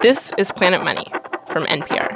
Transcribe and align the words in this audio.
This 0.00 0.32
is 0.38 0.50
Planet 0.50 0.82
Money 0.82 1.04
from 1.48 1.66
NPR. 1.66 2.08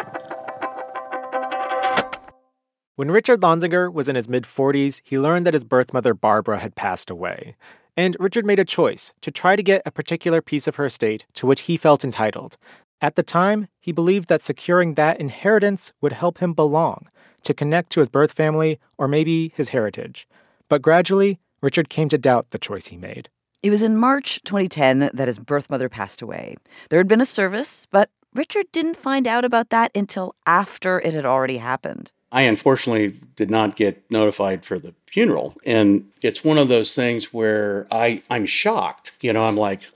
When 2.96 3.10
Richard 3.10 3.40
Lonsinger 3.42 3.92
was 3.92 4.08
in 4.08 4.16
his 4.16 4.26
mid 4.26 4.44
40s, 4.44 5.02
he 5.04 5.18
learned 5.18 5.44
that 5.46 5.52
his 5.52 5.64
birth 5.64 5.92
mother, 5.92 6.14
Barbara, 6.14 6.60
had 6.60 6.76
passed 6.76 7.10
away. 7.10 7.56
And 7.94 8.16
Richard 8.18 8.46
made 8.46 8.58
a 8.58 8.64
choice 8.64 9.12
to 9.20 9.30
try 9.30 9.54
to 9.54 9.62
get 9.62 9.82
a 9.84 9.90
particular 9.90 10.40
piece 10.40 10.66
of 10.66 10.76
her 10.76 10.86
estate 10.86 11.26
to 11.34 11.46
which 11.46 11.62
he 11.62 11.76
felt 11.76 12.04
entitled. 12.04 12.56
At 13.02 13.16
the 13.16 13.22
time, 13.22 13.68
he 13.78 13.92
believed 13.92 14.30
that 14.30 14.40
securing 14.40 14.94
that 14.94 15.20
inheritance 15.20 15.92
would 16.00 16.12
help 16.12 16.38
him 16.38 16.54
belong, 16.54 17.10
to 17.42 17.52
connect 17.52 17.90
to 17.90 18.00
his 18.00 18.08
birth 18.08 18.32
family 18.32 18.80
or 18.96 19.08
maybe 19.08 19.52
his 19.54 19.68
heritage. 19.68 20.26
But 20.70 20.80
gradually, 20.80 21.38
Richard 21.60 21.90
came 21.90 22.08
to 22.08 22.16
doubt 22.16 22.46
the 22.48 22.58
choice 22.58 22.86
he 22.86 22.96
made. 22.96 23.28
It 23.64 23.70
was 23.70 23.82
in 23.82 23.96
March 23.96 24.42
2010 24.44 25.10
that 25.14 25.26
his 25.26 25.38
birth 25.38 25.70
mother 25.70 25.88
passed 25.88 26.20
away. 26.20 26.56
There 26.90 27.00
had 27.00 27.08
been 27.08 27.22
a 27.22 27.26
service, 27.26 27.86
but 27.90 28.10
Richard 28.34 28.66
didn't 28.72 28.98
find 28.98 29.26
out 29.26 29.42
about 29.42 29.70
that 29.70 29.90
until 29.94 30.34
after 30.44 31.00
it 31.00 31.14
had 31.14 31.24
already 31.24 31.56
happened. 31.56 32.12
I 32.30 32.42
unfortunately 32.42 33.18
did 33.36 33.50
not 33.50 33.74
get 33.74 34.04
notified 34.10 34.66
for 34.66 34.78
the 34.78 34.92
funeral. 35.06 35.56
And 35.64 36.10
it's 36.20 36.44
one 36.44 36.58
of 36.58 36.68
those 36.68 36.94
things 36.94 37.32
where 37.32 37.86
I, 37.90 38.22
I'm 38.28 38.44
shocked. 38.44 39.12
You 39.22 39.32
know, 39.32 39.46
I'm 39.46 39.56
like, 39.56 39.88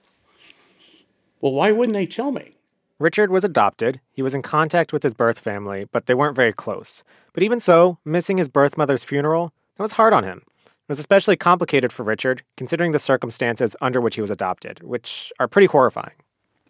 well, 1.42 1.52
why 1.52 1.70
wouldn't 1.70 1.92
they 1.92 2.06
tell 2.06 2.30
me? 2.30 2.52
Richard 2.98 3.30
was 3.30 3.44
adopted. 3.44 4.00
He 4.14 4.22
was 4.22 4.34
in 4.34 4.40
contact 4.40 4.94
with 4.94 5.02
his 5.02 5.12
birth 5.12 5.38
family, 5.38 5.84
but 5.92 6.06
they 6.06 6.14
weren't 6.14 6.36
very 6.36 6.54
close. 6.54 7.04
But 7.34 7.42
even 7.42 7.60
so, 7.60 7.98
missing 8.02 8.38
his 8.38 8.48
birth 8.48 8.78
mother's 8.78 9.04
funeral, 9.04 9.52
that 9.76 9.82
was 9.82 9.92
hard 9.92 10.14
on 10.14 10.24
him. 10.24 10.40
It 10.88 10.92
was 10.92 10.98
especially 11.00 11.36
complicated 11.36 11.92
for 11.92 12.02
Richard, 12.02 12.42
considering 12.56 12.92
the 12.92 12.98
circumstances 12.98 13.76
under 13.82 14.00
which 14.00 14.14
he 14.14 14.22
was 14.22 14.30
adopted, 14.30 14.82
which 14.82 15.30
are 15.38 15.46
pretty 15.46 15.66
horrifying. 15.66 16.14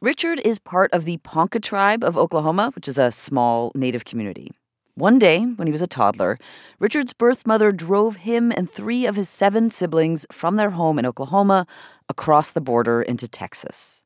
Richard 0.01 0.41
is 0.45 0.59
part 0.59 0.93
of 0.93 1.05
the 1.05 1.19
Ponca 1.19 1.61
tribe 1.61 2.03
of 2.03 2.19
Oklahoma, 2.19 2.73
which 2.75 2.89
is 2.89 2.99
a 2.99 3.13
small 3.13 3.71
native 3.77 4.05
community. 4.05 4.51
One 4.97 5.21
day, 5.21 5.45
when 5.45 5.69
he 5.69 5.73
was 5.73 5.83
a 5.83 5.87
toddler, 5.87 6.37
Richard's 6.80 7.13
birth 7.13 7.47
mother 7.47 7.71
drove 7.71 8.16
him 8.16 8.51
and 8.51 8.69
three 8.69 9.07
of 9.07 9.15
his 9.15 9.29
seven 9.29 9.71
siblings 9.71 10.27
from 10.32 10.57
their 10.57 10.71
home 10.71 10.99
in 10.99 11.07
Oklahoma 11.07 11.65
across 12.09 12.51
the 12.51 12.60
border 12.60 13.01
into 13.01 13.29
Texas. 13.29 14.03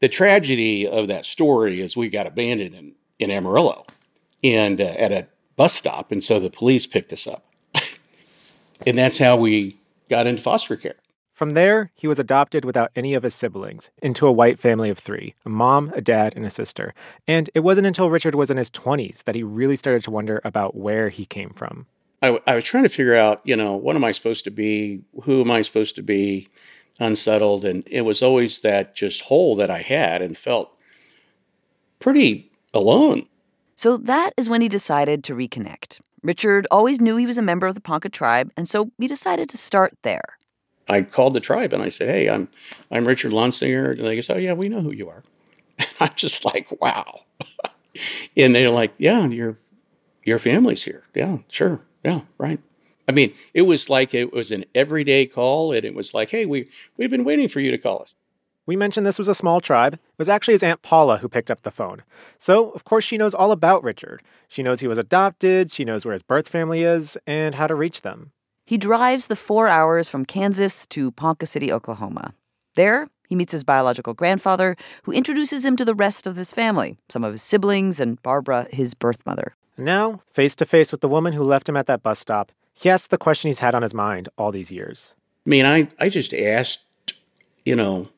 The 0.00 0.08
tragedy 0.08 0.88
of 0.88 1.06
that 1.06 1.24
story 1.24 1.80
is 1.80 1.96
we 1.96 2.08
got 2.08 2.26
abandoned 2.26 2.74
in, 2.74 2.96
in 3.20 3.30
Amarillo 3.30 3.84
and 4.42 4.80
uh, 4.80 4.86
at 4.98 5.12
a 5.12 5.28
bus 5.54 5.72
stop, 5.72 6.10
and 6.10 6.24
so 6.24 6.40
the 6.40 6.50
police 6.50 6.84
picked 6.84 7.12
us 7.12 7.28
up. 7.28 7.51
And 8.86 8.98
that's 8.98 9.18
how 9.18 9.36
we 9.36 9.76
got 10.08 10.26
into 10.26 10.42
foster 10.42 10.76
care. 10.76 10.96
From 11.32 11.50
there, 11.50 11.90
he 11.94 12.06
was 12.06 12.18
adopted 12.18 12.64
without 12.64 12.92
any 12.94 13.14
of 13.14 13.22
his 13.22 13.34
siblings 13.34 13.90
into 14.02 14.26
a 14.26 14.32
white 14.32 14.58
family 14.58 14.90
of 14.90 14.98
three 14.98 15.34
a 15.44 15.48
mom, 15.48 15.90
a 15.94 16.00
dad, 16.00 16.34
and 16.36 16.44
a 16.44 16.50
sister. 16.50 16.94
And 17.26 17.48
it 17.54 17.60
wasn't 17.60 17.86
until 17.86 18.10
Richard 18.10 18.34
was 18.34 18.50
in 18.50 18.58
his 18.58 18.70
20s 18.70 19.24
that 19.24 19.34
he 19.34 19.42
really 19.42 19.76
started 19.76 20.04
to 20.04 20.10
wonder 20.10 20.40
about 20.44 20.76
where 20.76 21.08
he 21.08 21.24
came 21.24 21.50
from. 21.50 21.86
I, 22.20 22.38
I 22.46 22.54
was 22.54 22.64
trying 22.64 22.84
to 22.84 22.88
figure 22.88 23.16
out, 23.16 23.40
you 23.44 23.56
know, 23.56 23.74
what 23.74 23.96
am 23.96 24.04
I 24.04 24.12
supposed 24.12 24.44
to 24.44 24.50
be? 24.50 25.02
Who 25.22 25.40
am 25.40 25.50
I 25.50 25.62
supposed 25.62 25.96
to 25.96 26.02
be? 26.02 26.48
Unsettled. 27.00 27.64
And 27.64 27.82
it 27.90 28.02
was 28.02 28.22
always 28.22 28.60
that 28.60 28.94
just 28.94 29.22
hole 29.22 29.56
that 29.56 29.70
I 29.70 29.78
had 29.78 30.22
and 30.22 30.38
felt 30.38 30.76
pretty 31.98 32.52
alone. 32.74 33.26
So 33.74 33.96
that 33.96 34.32
is 34.36 34.48
when 34.48 34.60
he 34.60 34.68
decided 34.68 35.24
to 35.24 35.34
reconnect. 35.34 36.00
Richard 36.22 36.66
always 36.70 37.00
knew 37.00 37.16
he 37.16 37.26
was 37.26 37.38
a 37.38 37.42
member 37.42 37.66
of 37.66 37.74
the 37.74 37.80
Ponca 37.80 38.08
tribe, 38.08 38.52
and 38.56 38.68
so 38.68 38.92
he 38.98 39.06
decided 39.06 39.48
to 39.48 39.56
start 39.56 39.96
there. 40.02 40.38
I 40.88 41.02
called 41.02 41.34
the 41.34 41.40
tribe 41.40 41.72
and 41.72 41.82
I 41.82 41.88
said, 41.88 42.08
"Hey, 42.08 42.28
I'm 42.28 42.48
I'm 42.90 43.06
Richard 43.06 43.32
Lonsinger," 43.32 43.92
and 43.92 44.04
they 44.04 44.20
go, 44.20 44.34
"Oh 44.34 44.38
yeah, 44.38 44.52
we 44.52 44.68
know 44.68 44.80
who 44.80 44.92
you 44.92 45.08
are." 45.08 45.22
And 45.78 45.88
I'm 46.00 46.12
just 46.14 46.44
like, 46.44 46.68
"Wow," 46.80 47.20
and 48.36 48.54
they're 48.54 48.70
like, 48.70 48.92
"Yeah, 48.98 49.26
your 49.26 49.58
your 50.24 50.38
family's 50.38 50.84
here. 50.84 51.04
Yeah, 51.14 51.38
sure, 51.48 51.82
yeah, 52.04 52.22
right." 52.38 52.60
I 53.08 53.12
mean, 53.12 53.34
it 53.52 53.62
was 53.62 53.88
like 53.88 54.14
it 54.14 54.32
was 54.32 54.50
an 54.50 54.64
everyday 54.74 55.26
call, 55.26 55.72
and 55.72 55.84
it 55.84 55.94
was 55.94 56.14
like, 56.14 56.30
"Hey, 56.30 56.46
we 56.46 56.68
we've 56.96 57.10
been 57.10 57.24
waiting 57.24 57.48
for 57.48 57.60
you 57.60 57.70
to 57.70 57.78
call 57.78 58.02
us." 58.02 58.14
We 58.64 58.76
mentioned 58.76 59.04
this 59.04 59.18
was 59.18 59.28
a 59.28 59.34
small 59.34 59.60
tribe. 59.60 59.94
It 59.94 60.00
was 60.18 60.28
actually 60.28 60.54
his 60.54 60.62
Aunt 60.62 60.82
Paula 60.82 61.18
who 61.18 61.28
picked 61.28 61.50
up 61.50 61.62
the 61.62 61.70
phone. 61.70 62.02
So, 62.38 62.70
of 62.70 62.84
course, 62.84 63.04
she 63.04 63.18
knows 63.18 63.34
all 63.34 63.50
about 63.50 63.82
Richard. 63.82 64.22
She 64.46 64.62
knows 64.62 64.80
he 64.80 64.86
was 64.86 64.98
adopted, 64.98 65.70
she 65.70 65.84
knows 65.84 66.04
where 66.04 66.12
his 66.12 66.22
birth 66.22 66.48
family 66.48 66.82
is, 66.82 67.18
and 67.26 67.56
how 67.56 67.66
to 67.66 67.74
reach 67.74 68.02
them. 68.02 68.30
He 68.64 68.78
drives 68.78 69.26
the 69.26 69.36
four 69.36 69.66
hours 69.66 70.08
from 70.08 70.24
Kansas 70.24 70.86
to 70.88 71.10
Ponca 71.10 71.46
City, 71.46 71.72
Oklahoma. 71.72 72.34
There, 72.74 73.08
he 73.28 73.34
meets 73.34 73.52
his 73.52 73.64
biological 73.64 74.14
grandfather, 74.14 74.76
who 75.02 75.12
introduces 75.12 75.64
him 75.64 75.76
to 75.76 75.84
the 75.84 75.94
rest 75.94 76.26
of 76.26 76.36
his 76.36 76.54
family, 76.54 76.98
some 77.08 77.24
of 77.24 77.32
his 77.32 77.42
siblings, 77.42 77.98
and 77.98 78.22
Barbara, 78.22 78.68
his 78.70 78.94
birth 78.94 79.26
mother. 79.26 79.56
Now, 79.76 80.20
face 80.30 80.54
to 80.56 80.64
face 80.64 80.92
with 80.92 81.00
the 81.00 81.08
woman 81.08 81.32
who 81.32 81.42
left 81.42 81.68
him 81.68 81.76
at 81.76 81.86
that 81.86 82.02
bus 82.02 82.20
stop, 82.20 82.52
he 82.74 82.88
asks 82.88 83.08
the 83.08 83.18
question 83.18 83.48
he's 83.48 83.58
had 83.58 83.74
on 83.74 83.82
his 83.82 83.94
mind 83.94 84.28
all 84.38 84.52
these 84.52 84.70
years. 84.70 85.14
I 85.46 85.50
mean, 85.50 85.66
I, 85.66 85.88
I 85.98 86.08
just 86.08 86.32
asked, 86.32 86.84
you 87.64 87.74
know, 87.74 88.08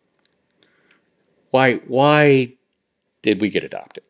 why 1.54 1.74
why 1.86 2.52
did 3.22 3.40
we 3.40 3.48
get 3.48 3.62
adopted? 3.62 4.02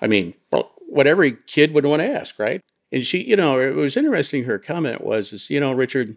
I 0.00 0.06
mean, 0.06 0.34
well, 0.52 0.70
what 0.86 1.08
every 1.08 1.32
kid 1.48 1.74
would 1.74 1.84
want 1.84 2.00
to 2.00 2.08
ask, 2.08 2.38
right? 2.38 2.60
And 2.92 3.04
she, 3.04 3.24
you 3.24 3.34
know, 3.34 3.58
it 3.58 3.74
was 3.74 3.96
interesting. 3.96 4.44
Her 4.44 4.56
comment 4.56 5.02
was, 5.02 5.32
is, 5.32 5.50
you 5.50 5.58
know, 5.58 5.72
Richard, 5.72 6.16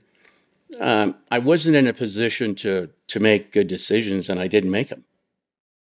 um, 0.79 1.15
I 1.31 1.39
wasn't 1.39 1.75
in 1.75 1.87
a 1.87 1.93
position 1.93 2.53
to 2.55 2.91
to 3.07 3.19
make 3.19 3.51
good 3.51 3.67
decisions, 3.67 4.29
and 4.29 4.39
I 4.39 4.47
didn't 4.47 4.69
make 4.69 4.89
them. 4.89 5.05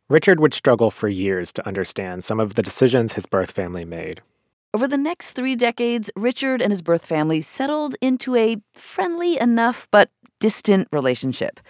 Richard 0.10 0.42
would 0.42 0.54
struggle 0.54 0.92
for 0.92 1.08
years 1.08 1.54
to 1.54 1.66
understand 1.66 2.26
some 2.26 2.42
of 2.42 2.56
the 2.56 2.62
decisions 2.62 3.14
his 3.14 3.26
birth 3.26 3.52
family 3.52 3.86
made. 3.86 4.22
Over 4.74 4.90
the 4.90 4.98
next 4.98 5.32
three 5.32 5.56
decades, 5.56 6.12
Richard 6.18 6.62
and 6.62 6.70
his 6.70 6.82
birth 6.82 7.06
family 7.06 7.40
settled 7.40 7.96
into 8.02 8.36
a 8.36 8.58
friendly 8.76 9.40
enough 9.40 9.88
but 9.90 10.10
distant 10.42 10.90
relationship. 10.92 11.62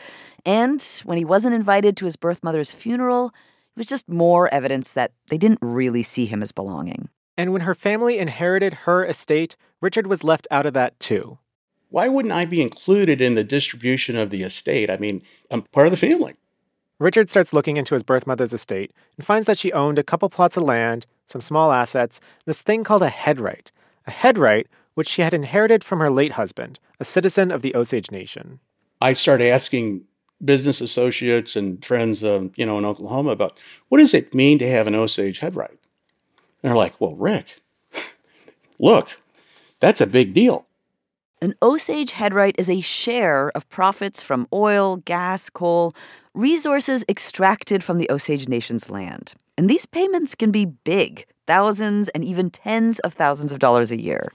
And 0.46 0.82
when 1.06 1.18
he 1.18 1.26
wasn't 1.26 1.56
invited 1.56 1.96
to 1.98 2.06
his 2.06 2.16
birth 2.16 2.44
mother's 2.44 2.72
funeral, 2.72 3.28
it 3.28 3.78
was 3.78 3.88
just 3.88 4.10
more 4.10 4.54
evidence 4.54 4.94
that 4.94 5.12
they 5.28 5.38
didn't 5.38 5.60
really 5.62 6.04
see 6.04 6.26
him 6.26 6.42
as 6.42 6.52
belonging. 6.52 7.10
And 7.38 7.54
when 7.54 7.62
her 7.62 7.76
family 7.76 8.20
inherited 8.20 8.74
her 8.86 9.06
estate, 9.06 9.56
Richard 9.80 10.08
was 10.08 10.24
left 10.24 10.48
out 10.52 10.66
of 10.66 10.74
that 10.74 11.00
too. 11.00 11.38
Why 11.90 12.08
wouldn't 12.08 12.34
I 12.34 12.46
be 12.46 12.62
included 12.62 13.22
in 13.22 13.36
the 13.36 13.44
distribution 13.44 14.18
of 14.18 14.30
the 14.30 14.44
estate? 14.44 14.90
I 14.90 14.98
mean, 14.98 15.22
I'm 15.50 15.64
part 15.64 15.88
of 15.88 15.92
the 15.92 15.98
family. 15.98 16.36
Richard 17.00 17.30
starts 17.30 17.52
looking 17.52 17.78
into 17.78 17.96
his 17.96 18.04
birth 18.04 18.28
mother's 18.28 18.54
estate 18.54 18.94
and 19.18 19.26
finds 19.26 19.48
that 19.48 19.58
she 19.58 19.74
owned 19.74 19.98
a 19.98 20.04
couple 20.04 20.30
plots 20.30 20.56
of 20.56 20.64
land, 20.64 21.08
some 21.26 21.42
small 21.42 21.72
assets, 21.72 22.20
this 22.46 22.62
thing 22.62 22.84
called 22.84 23.02
a 23.02 23.10
headright. 23.10 23.72
A 24.06 24.12
headright 24.12 24.68
which 24.94 25.08
she 25.08 25.22
had 25.22 25.34
inherited 25.34 25.84
from 25.84 26.00
her 26.00 26.10
late 26.10 26.34
husband, 26.34 26.80
a 27.00 27.06
citizen 27.06 27.52
of 27.52 27.62
the 27.62 27.76
Osage 27.76 28.12
Nation. 28.12 28.60
I 29.02 29.14
started 29.14 29.48
asking 29.48 30.04
business 30.44 30.82
associates 30.82 31.56
and 31.56 31.84
friends, 31.84 32.24
um, 32.24 32.52
you 32.56 32.66
know, 32.66 32.78
in 32.78 32.86
Oklahoma 32.86 33.32
about 33.32 33.60
what 33.90 34.00
does 34.00 34.14
it 34.14 34.34
mean 34.34 34.58
to 34.60 34.70
have 34.70 34.88
an 34.88 34.96
Osage 34.96 35.40
headright? 35.40 35.70
And 35.72 36.70
they're 36.70 36.76
like, 36.76 37.00
well, 37.00 37.16
Rick, 37.16 37.62
look, 38.80 39.22
that's 39.80 40.02
a 40.02 40.08
big 40.08 40.34
deal. 40.34 40.66
An 41.42 41.56
Osage 41.62 42.12
headright 42.12 42.56
is 42.60 42.70
a 42.70 42.82
share 42.82 43.50
of 43.56 43.68
profits 43.70 44.22
from 44.22 44.48
oil, 44.54 44.98
gas, 44.98 45.50
coal, 45.50 45.96
resources 46.36 47.04
extracted 47.10 47.84
from 47.84 47.98
the 47.98 48.10
Osage 48.12 48.48
Nation's 48.48 48.92
land. 48.92 49.34
And 49.58 49.68
these 49.68 49.88
payments 49.88 50.36
can 50.36 50.52
be 50.52 50.66
big 50.66 51.26
thousands 51.48 52.10
and 52.10 52.24
even 52.24 52.52
tens 52.52 53.00
of 53.00 53.14
thousands 53.14 53.52
of 53.52 53.60
dollars 53.60 53.92
a 53.92 54.00
year. 54.00 54.32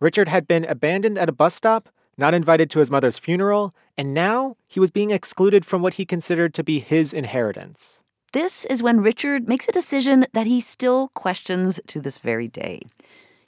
Richard 0.00 0.28
had 0.28 0.48
been 0.48 0.64
abandoned 0.64 1.18
at 1.18 1.28
a 1.28 1.32
bus 1.32 1.54
stop, 1.54 1.88
not 2.18 2.34
invited 2.34 2.70
to 2.70 2.78
his 2.78 2.90
mother's 2.90 3.18
funeral, 3.18 3.74
and 3.98 4.12
now 4.12 4.56
he 4.66 4.80
was 4.80 4.90
being 4.90 5.10
excluded 5.10 5.64
from 5.64 5.82
what 5.82 5.94
he 5.94 6.04
considered 6.04 6.54
to 6.54 6.64
be 6.64 6.78
his 6.78 7.12
inheritance. 7.12 8.00
This 8.32 8.64
is 8.66 8.82
when 8.82 9.00
Richard 9.00 9.48
makes 9.48 9.68
a 9.68 9.72
decision 9.72 10.26
that 10.32 10.46
he 10.46 10.60
still 10.60 11.08
questions 11.14 11.80
to 11.86 12.00
this 12.00 12.18
very 12.18 12.48
day. 12.48 12.82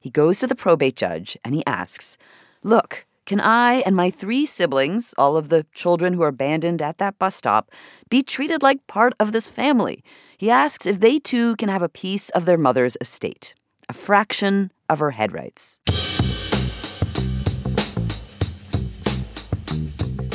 He 0.00 0.10
goes 0.10 0.38
to 0.38 0.46
the 0.46 0.54
probate 0.54 0.96
judge 0.96 1.36
and 1.44 1.54
he 1.54 1.66
asks, 1.66 2.16
Look, 2.62 3.04
can 3.26 3.40
I 3.40 3.82
and 3.84 3.94
my 3.94 4.10
three 4.10 4.46
siblings, 4.46 5.14
all 5.18 5.36
of 5.36 5.50
the 5.50 5.66
children 5.74 6.14
who 6.14 6.22
are 6.22 6.28
abandoned 6.28 6.80
at 6.80 6.96
that 6.98 7.18
bus 7.18 7.36
stop, 7.36 7.70
be 8.08 8.22
treated 8.22 8.62
like 8.62 8.86
part 8.86 9.12
of 9.20 9.32
this 9.32 9.48
family? 9.48 10.02
He 10.38 10.50
asks 10.50 10.86
if 10.86 11.00
they 11.00 11.18
too 11.18 11.56
can 11.56 11.68
have 11.68 11.82
a 11.82 11.90
piece 11.90 12.30
of 12.30 12.46
their 12.46 12.56
mother's 12.56 12.96
estate, 13.00 13.54
a 13.88 13.92
fraction 13.92 14.72
of 14.88 15.00
her 15.00 15.10
headrights. 15.10 15.80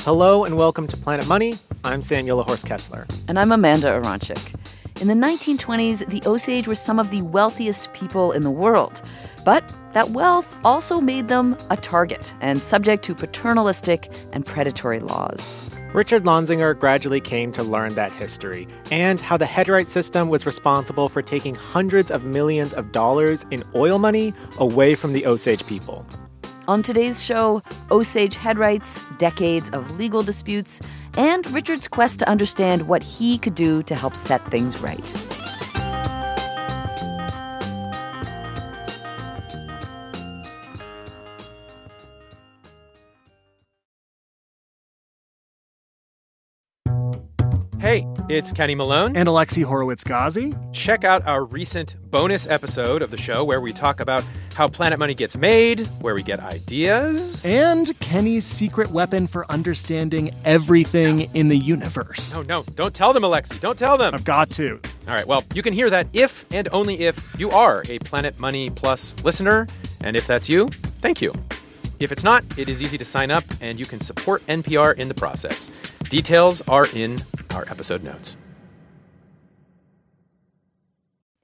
Hello 0.05 0.43
and 0.43 0.57
welcome 0.57 0.85
to 0.85 0.97
Planet 0.97 1.29
Money. 1.29 1.57
I'm 1.85 2.01
Sam 2.01 2.25
Yellowhorse 2.25 2.65
Kesler. 2.65 3.09
And 3.29 3.39
I'm 3.39 3.53
Amanda 3.53 3.87
Aronczyk. 3.87 4.53
In 4.99 5.07
the 5.07 5.13
1920s, 5.13 6.05
the 6.07 6.21
Osage 6.27 6.67
were 6.67 6.75
some 6.75 6.99
of 6.99 7.09
the 7.09 7.21
wealthiest 7.21 7.93
people 7.93 8.33
in 8.33 8.43
the 8.43 8.51
world. 8.51 9.01
But 9.45 9.63
that 9.93 10.09
wealth 10.09 10.57
also 10.65 10.99
made 10.99 11.29
them 11.29 11.55
a 11.69 11.77
target 11.77 12.33
and 12.41 12.61
subject 12.61 13.05
to 13.05 13.15
paternalistic 13.15 14.11
and 14.33 14.45
predatory 14.45 14.99
laws. 14.99 15.55
Richard 15.93 16.23
Lonsinger 16.25 16.77
gradually 16.77 17.21
came 17.21 17.53
to 17.53 17.63
learn 17.63 17.95
that 17.95 18.11
history 18.11 18.67
and 18.91 19.21
how 19.21 19.37
the 19.37 19.45
headright 19.45 19.87
system 19.87 20.27
was 20.27 20.45
responsible 20.45 21.07
for 21.07 21.21
taking 21.21 21.55
hundreds 21.55 22.11
of 22.11 22.25
millions 22.25 22.73
of 22.73 22.91
dollars 22.91 23.45
in 23.51 23.63
oil 23.73 23.99
money 23.99 24.33
away 24.57 24.95
from 24.95 25.13
the 25.13 25.25
Osage 25.25 25.65
people. 25.65 26.05
On 26.65 26.81
today's 26.81 27.21
show, 27.21 27.61
Osage 27.91 28.37
headrights, 28.37 29.01
decades 29.17 29.69
of 29.71 29.97
legal 29.97 30.23
disputes, 30.23 30.79
and 31.17 31.45
Richard's 31.51 31.89
quest 31.89 32.19
to 32.19 32.29
understand 32.29 32.87
what 32.87 33.03
he 33.03 33.37
could 33.37 33.53
do 33.53 33.83
to 33.83 33.95
help 33.95 34.15
set 34.15 34.49
things 34.49 34.79
right. 34.79 35.42
It's 48.33 48.51
Kenny 48.51 48.73
Malone. 48.73 49.15
And 49.15 49.29
Alexi 49.29 49.63
Horowitz 49.63 50.03
Ghazi. 50.03 50.55
Check 50.71 51.03
out 51.03 51.25
our 51.27 51.45
recent 51.45 51.95
bonus 52.09 52.47
episode 52.47 53.03
of 53.03 53.11
the 53.11 53.17
show 53.17 53.43
where 53.43 53.61
we 53.61 53.71
talk 53.71 53.99
about 53.99 54.23
how 54.55 54.67
Planet 54.67 54.97
Money 54.97 55.13
gets 55.13 55.37
made, 55.37 55.85
where 56.01 56.15
we 56.15 56.23
get 56.23 56.39
ideas. 56.39 57.45
And 57.45 57.97
Kenny's 57.99 58.43
secret 58.43 58.89
weapon 58.89 59.27
for 59.27 59.49
understanding 59.51 60.31
everything 60.45 61.17
no. 61.17 61.25
in 61.35 61.47
the 61.47 61.57
universe. 61.57 62.33
No, 62.33 62.41
no, 62.41 62.63
don't 62.75 62.93
tell 62.93 63.13
them, 63.13 63.23
Alexi. 63.23 63.59
Don't 63.59 63.77
tell 63.77 63.97
them. 63.97 64.15
I've 64.15 64.23
got 64.23 64.49
to. 64.51 64.79
All 65.07 65.13
right, 65.13 65.27
well, 65.27 65.43
you 65.53 65.61
can 65.61 65.73
hear 65.73 65.89
that 65.91 66.07
if 66.13 66.45
and 66.51 66.67
only 66.71 67.01
if 67.01 67.39
you 67.39 67.51
are 67.51 67.83
a 67.87 67.99
Planet 67.99 68.39
Money 68.39 68.71
Plus 68.71 69.13
listener. 69.23 69.67
And 70.01 70.15
if 70.15 70.25
that's 70.25 70.49
you, 70.49 70.69
thank 71.01 71.21
you. 71.21 71.33
If 71.99 72.11
it's 72.11 72.23
not, 72.23 72.43
it 72.57 72.67
is 72.67 72.81
easy 72.81 72.97
to 72.97 73.05
sign 73.05 73.31
up 73.31 73.43
and 73.61 73.79
you 73.79 73.85
can 73.85 74.01
support 74.01 74.45
NPR 74.47 74.97
in 74.97 75.07
the 75.07 75.13
process. 75.13 75.69
Details 76.09 76.61
are 76.67 76.87
in 76.93 77.17
our 77.53 77.65
episode 77.69 78.03
notes. 78.03 78.37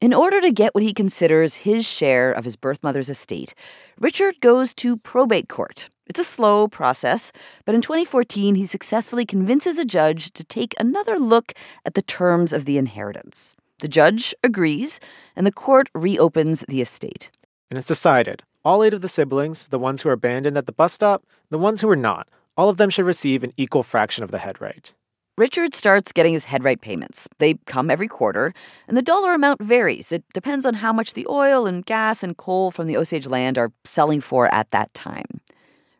In 0.01 0.13
order 0.13 0.39
to 0.39 0.51
get 0.51 0.73
what 0.73 0.83
he 0.83 0.93
considers 0.93 1.55
his 1.55 1.85
share 1.85 2.31
of 2.31 2.45
his 2.45 2.55
birth 2.55 2.81
mother's 2.81 3.09
estate, 3.09 3.53
Richard 3.99 4.39
goes 4.39 4.73
to 4.75 4.95
probate 4.95 5.49
court. 5.49 5.89
It's 6.07 6.19
a 6.19 6.23
slow 6.23 6.69
process, 6.69 7.33
but 7.65 7.75
in 7.75 7.81
2014, 7.81 8.55
he 8.55 8.65
successfully 8.65 9.25
convinces 9.25 9.77
a 9.77 9.83
judge 9.83 10.31
to 10.31 10.43
take 10.45 10.73
another 10.79 11.19
look 11.19 11.53
at 11.85 11.95
the 11.95 12.01
terms 12.01 12.53
of 12.53 12.63
the 12.63 12.77
inheritance. 12.77 13.55
The 13.79 13.89
judge 13.89 14.33
agrees, 14.43 15.01
and 15.35 15.45
the 15.45 15.51
court 15.51 15.89
reopens 15.93 16.63
the 16.67 16.81
estate. 16.81 17.29
And 17.69 17.77
it's 17.77 17.87
decided 17.87 18.43
all 18.63 18.83
eight 18.83 18.93
of 18.93 19.01
the 19.01 19.09
siblings, 19.09 19.67
the 19.67 19.79
ones 19.79 20.01
who 20.01 20.09
were 20.09 20.13
abandoned 20.13 20.57
at 20.57 20.65
the 20.65 20.71
bus 20.71 20.93
stop, 20.93 21.25
the 21.49 21.57
ones 21.57 21.81
who 21.81 21.87
were 21.87 21.95
not, 21.95 22.27
all 22.57 22.69
of 22.69 22.77
them 22.77 22.89
should 22.89 23.05
receive 23.05 23.43
an 23.43 23.53
equal 23.57 23.83
fraction 23.83 24.23
of 24.23 24.31
the 24.31 24.39
head 24.39 24.59
right. 24.59 24.93
Richard 25.39 25.73
starts 25.73 26.11
getting 26.11 26.33
his 26.33 26.43
headright 26.43 26.81
payments. 26.81 27.29
They 27.37 27.53
come 27.65 27.89
every 27.89 28.09
quarter, 28.09 28.53
and 28.89 28.97
the 28.97 29.01
dollar 29.01 29.33
amount 29.33 29.63
varies. 29.63 30.11
It 30.11 30.25
depends 30.33 30.65
on 30.65 30.73
how 30.73 30.91
much 30.91 31.13
the 31.13 31.25
oil 31.29 31.65
and 31.65 31.85
gas 31.85 32.23
and 32.23 32.35
coal 32.35 32.71
from 32.71 32.87
the 32.87 32.97
Osage 32.97 33.25
land 33.25 33.57
are 33.57 33.71
selling 33.85 34.19
for 34.19 34.53
at 34.53 34.71
that 34.71 34.93
time. 34.93 35.39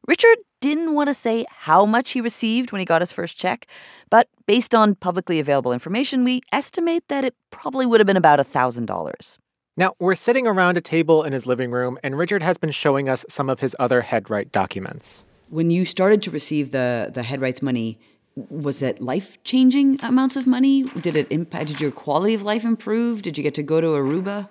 Richard 0.05 0.39
didn't 0.59 0.93
want 0.93 1.07
to 1.07 1.13
say 1.13 1.45
how 1.49 1.85
much 1.85 2.11
he 2.11 2.19
received 2.19 2.73
when 2.73 2.79
he 2.79 2.85
got 2.85 3.01
his 3.01 3.13
first 3.13 3.37
check, 3.37 3.65
but 4.09 4.27
based 4.45 4.75
on 4.75 4.93
publicly 4.93 5.39
available 5.39 5.71
information, 5.71 6.25
we 6.25 6.41
estimate 6.51 7.07
that 7.07 7.23
it 7.23 7.33
probably 7.49 7.85
would 7.85 8.01
have 8.01 8.07
been 8.07 8.17
about 8.17 8.39
$1,000. 8.39 9.37
Now, 9.77 9.93
we're 9.99 10.15
sitting 10.15 10.47
around 10.47 10.77
a 10.77 10.81
table 10.81 11.23
in 11.23 11.31
his 11.31 11.45
living 11.45 11.71
room, 11.71 11.97
and 12.03 12.17
Richard 12.17 12.43
has 12.43 12.57
been 12.57 12.71
showing 12.71 13.07
us 13.07 13.23
some 13.29 13.49
of 13.49 13.61
his 13.61 13.73
other 13.79 14.01
headright 14.01 14.51
documents. 14.51 15.23
When 15.47 15.71
you 15.71 15.85
started 15.85 16.21
to 16.23 16.31
receive 16.31 16.71
the, 16.71 17.09
the 17.13 17.23
headrights 17.23 17.61
money, 17.61 17.99
was 18.49 18.81
it 18.81 19.01
life 19.01 19.41
changing 19.43 19.99
amounts 20.03 20.35
of 20.35 20.47
money? 20.47 20.83
Did 20.83 21.15
it 21.15 21.27
impact? 21.31 21.67
Did 21.67 21.81
your 21.81 21.91
quality 21.91 22.33
of 22.33 22.43
life 22.43 22.63
improve? 22.63 23.21
Did 23.21 23.37
you 23.37 23.43
get 23.43 23.53
to 23.55 23.63
go 23.63 23.81
to 23.81 23.87
Aruba? 23.87 24.49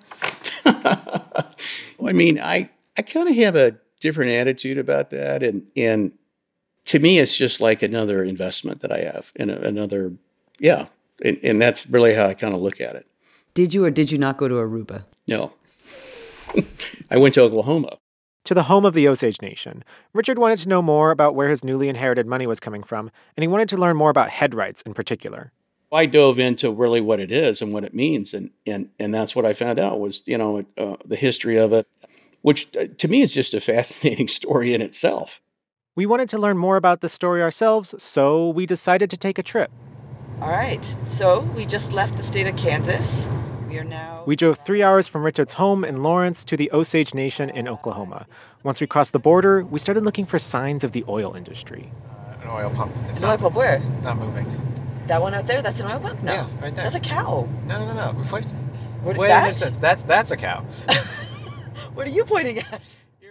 well, 1.97 2.09
I 2.09 2.13
mean, 2.13 2.39
I 2.39 2.69
I 2.97 3.01
kind 3.01 3.29
of 3.29 3.35
have 3.35 3.55
a 3.55 3.77
different 3.99 4.31
attitude 4.31 4.77
about 4.77 5.09
that, 5.11 5.43
and 5.43 5.67
and 5.75 6.11
to 6.85 6.99
me, 6.99 7.19
it's 7.19 7.35
just 7.35 7.61
like 7.61 7.81
another 7.81 8.23
investment 8.23 8.81
that 8.81 8.91
I 8.91 8.99
have, 8.99 9.31
and 9.35 9.51
another, 9.51 10.13
yeah, 10.59 10.87
and, 11.23 11.39
and 11.43 11.61
that's 11.61 11.87
really 11.87 12.13
how 12.13 12.25
I 12.27 12.33
kind 12.33 12.53
of 12.53 12.61
look 12.61 12.81
at 12.81 12.95
it. 12.95 13.07
Did 13.53 13.73
you 13.73 13.85
or 13.85 13.91
did 13.91 14.11
you 14.11 14.17
not 14.17 14.37
go 14.37 14.47
to 14.47 14.55
Aruba? 14.55 15.03
No, 15.27 15.53
I 17.11 17.17
went 17.17 17.33
to 17.35 17.41
Oklahoma 17.41 17.97
to 18.49 18.55
the 18.55 18.63
home 18.63 18.83
of 18.83 18.95
the 18.95 19.07
Osage 19.07 19.43
Nation. 19.43 19.83
Richard 20.11 20.39
wanted 20.39 20.57
to 20.57 20.69
know 20.69 20.81
more 20.81 21.11
about 21.11 21.35
where 21.35 21.49
his 21.49 21.63
newly 21.63 21.87
inherited 21.87 22.25
money 22.25 22.47
was 22.47 22.59
coming 22.59 22.81
from, 22.81 23.11
and 23.37 23.43
he 23.43 23.47
wanted 23.47 23.69
to 23.69 23.77
learn 23.77 23.95
more 23.95 24.09
about 24.09 24.31
headrights 24.31 24.81
in 24.81 24.95
particular. 24.95 25.51
I 25.91 26.07
dove 26.07 26.39
into 26.39 26.71
really 26.71 26.99
what 26.99 27.19
it 27.19 27.31
is 27.31 27.61
and 27.61 27.71
what 27.71 27.83
it 27.83 27.93
means, 27.93 28.33
and 28.33 28.49
and 28.65 28.89
and 28.97 29.13
that's 29.13 29.35
what 29.35 29.45
I 29.45 29.53
found 29.53 29.77
out 29.77 29.99
was 29.99 30.23
you 30.25 30.35
know 30.35 30.65
uh, 30.79 30.95
the 31.05 31.15
history 31.15 31.59
of 31.59 31.71
it, 31.73 31.87
which 32.41 32.75
uh, 32.75 32.87
to 32.97 33.07
me 33.07 33.21
is 33.21 33.35
just 33.35 33.53
a 33.53 33.59
fascinating 33.71 34.27
story 34.27 34.73
in 34.73 34.81
itself. 34.81 35.41
We 35.95 36.07
wanted 36.07 36.27
to 36.29 36.39
learn 36.39 36.57
more 36.57 36.75
about 36.75 37.01
the 37.01 37.09
story 37.09 37.43
ourselves, 37.43 38.01
so 38.01 38.49
we 38.49 38.65
decided 38.65 39.11
to 39.11 39.17
take 39.17 39.37
a 39.37 39.43
trip. 39.43 39.69
All 40.41 40.49
right, 40.49 40.83
so 41.03 41.41
we 41.55 41.67
just 41.67 41.93
left 41.93 42.17
the 42.17 42.23
state 42.23 42.47
of 42.47 42.55
Kansas. 42.55 43.29
We 43.69 43.77
are 43.77 43.83
now. 43.83 44.23
We 44.25 44.35
drove 44.35 44.57
three 44.57 44.81
hours 44.81 45.07
from 45.07 45.23
Richard's 45.23 45.53
home 45.53 45.85
in 45.85 46.01
Lawrence 46.01 46.43
to 46.45 46.57
the 46.57 46.71
Osage 46.71 47.13
Nation 47.13 47.51
in 47.51 47.67
Oklahoma. 47.67 48.25
Once 48.63 48.81
we 48.81 48.87
crossed 48.87 49.13
the 49.13 49.19
border, 49.19 49.63
we 49.63 49.77
started 49.77 50.03
looking 50.03 50.25
for 50.25 50.39
signs 50.39 50.83
of 50.83 50.91
the 50.91 51.05
oil 51.07 51.35
industry. 51.35 51.91
Uh, 52.11 52.41
an 52.41 52.49
oil 52.49 52.71
pump. 52.71 52.95
It's 53.09 53.19
an 53.19 53.27
not, 53.27 53.33
oil 53.33 53.37
pump 53.37 53.55
where? 53.55 53.77
Not 54.01 54.17
moving. 54.17 54.47
That 55.05 55.21
one 55.21 55.35
out 55.35 55.45
there? 55.45 55.61
That's 55.61 55.79
an 55.79 55.85
oil 55.85 55.99
pump? 55.99 56.23
No. 56.23 56.33
Yeah, 56.33 56.49
right 56.61 56.73
there. 56.73 56.83
That's 56.83 56.95
a 56.95 56.99
cow. 56.99 57.47
No, 57.67 57.85
no, 57.85 57.93
no, 57.93 58.11
no. 58.11 58.25
Wait, 58.31 58.45
what, 59.03 59.17
Wait 59.17 59.27
that? 59.27 59.53
That's, 59.55 59.77
that's, 59.77 60.03
that's 60.03 60.31
a 60.31 60.37
cow. 60.37 60.65
what 61.93 62.07
are 62.07 62.11
you 62.11 62.25
pointing 62.25 62.57
at? 62.57 62.81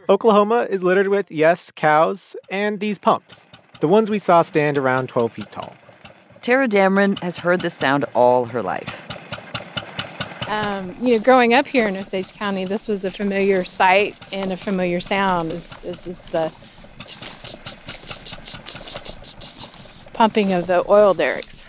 Oklahoma 0.09 0.69
is 0.71 0.85
littered 0.85 1.09
with, 1.09 1.33
yes, 1.33 1.73
cows, 1.73 2.37
and 2.49 2.79
these 2.79 3.01
pumps. 3.01 3.49
The 3.81 3.89
ones 3.89 4.09
we 4.09 4.19
saw 4.19 4.43
stand 4.43 4.79
around 4.79 5.09
12 5.09 5.33
feet 5.33 5.51
tall. 5.51 5.75
Tara 6.43 6.69
Dameron 6.69 7.19
has 7.19 7.39
heard 7.39 7.61
this 7.61 7.75
sound 7.75 8.05
all 8.15 8.45
her 8.45 8.63
life. 8.63 9.03
Um, 10.49 10.95
you 11.01 11.17
know, 11.17 11.23
growing 11.23 11.53
up 11.53 11.67
here 11.67 11.87
in 11.87 11.97
Osage 11.97 12.33
County, 12.33 12.65
this 12.65 12.89
was 12.89 13.05
a 13.05 13.11
familiar 13.11 13.65
sight 13.65 14.17
and 14.33 14.51
a 14.51 14.57
familiar 14.57 14.99
sound. 15.01 15.51
This 15.51 16.07
is 16.07 16.19
the 16.31 16.51
pumping 20.15 20.53
of 20.55 20.67
the 20.67 20.85
oil 20.89 21.13
derricks. 21.13 21.65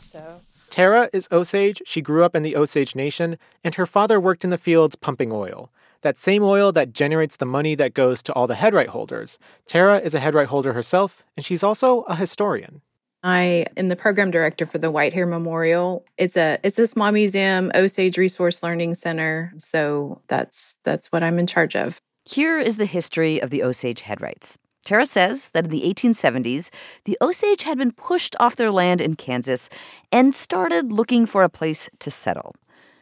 So. 0.00 0.40
Tara 0.70 1.10
is 1.12 1.28
Osage. 1.30 1.82
She 1.84 2.00
grew 2.00 2.24
up 2.24 2.34
in 2.34 2.42
the 2.42 2.56
Osage 2.56 2.96
Nation, 2.96 3.38
and 3.62 3.74
her 3.74 3.86
father 3.86 4.18
worked 4.18 4.42
in 4.42 4.50
the 4.50 4.58
fields 4.58 4.96
pumping 4.96 5.30
oil. 5.30 5.70
That 6.00 6.18
same 6.18 6.42
oil 6.42 6.72
that 6.72 6.92
generates 6.92 7.36
the 7.36 7.46
money 7.46 7.74
that 7.74 7.94
goes 7.94 8.22
to 8.24 8.32
all 8.32 8.46
the 8.46 8.56
headright 8.56 8.88
holders. 8.88 9.38
Tara 9.66 9.98
is 9.98 10.14
a 10.14 10.20
headright 10.20 10.48
holder 10.48 10.72
herself, 10.72 11.22
and 11.36 11.44
she's 11.44 11.62
also 11.62 12.00
a 12.02 12.16
historian. 12.16 12.80
I 13.24 13.64
am 13.78 13.88
the 13.88 13.96
program 13.96 14.30
director 14.30 14.66
for 14.66 14.76
the 14.76 14.92
Whitehair 14.92 15.26
Memorial. 15.26 16.04
It's 16.18 16.36
a 16.36 16.58
it's 16.62 16.78
a 16.78 16.86
small 16.86 17.10
museum, 17.10 17.72
Osage 17.74 18.18
Resource 18.18 18.62
Learning 18.62 18.94
Center. 18.94 19.54
So 19.56 20.20
that's 20.28 20.76
that's 20.84 21.10
what 21.10 21.22
I'm 21.22 21.38
in 21.38 21.46
charge 21.46 21.74
of. 21.74 22.02
Here 22.26 22.58
is 22.58 22.76
the 22.76 22.84
history 22.84 23.40
of 23.40 23.48
the 23.48 23.62
Osage 23.62 24.02
headrights. 24.02 24.58
Tara 24.84 25.06
says 25.06 25.48
that 25.50 25.64
in 25.64 25.70
the 25.70 25.80
1870s, 25.80 26.68
the 27.06 27.16
Osage 27.22 27.62
had 27.62 27.78
been 27.78 27.92
pushed 27.92 28.36
off 28.38 28.56
their 28.56 28.70
land 28.70 29.00
in 29.00 29.14
Kansas 29.14 29.70
and 30.12 30.34
started 30.34 30.92
looking 30.92 31.24
for 31.24 31.42
a 31.42 31.48
place 31.48 31.88
to 32.00 32.10
settle. 32.10 32.54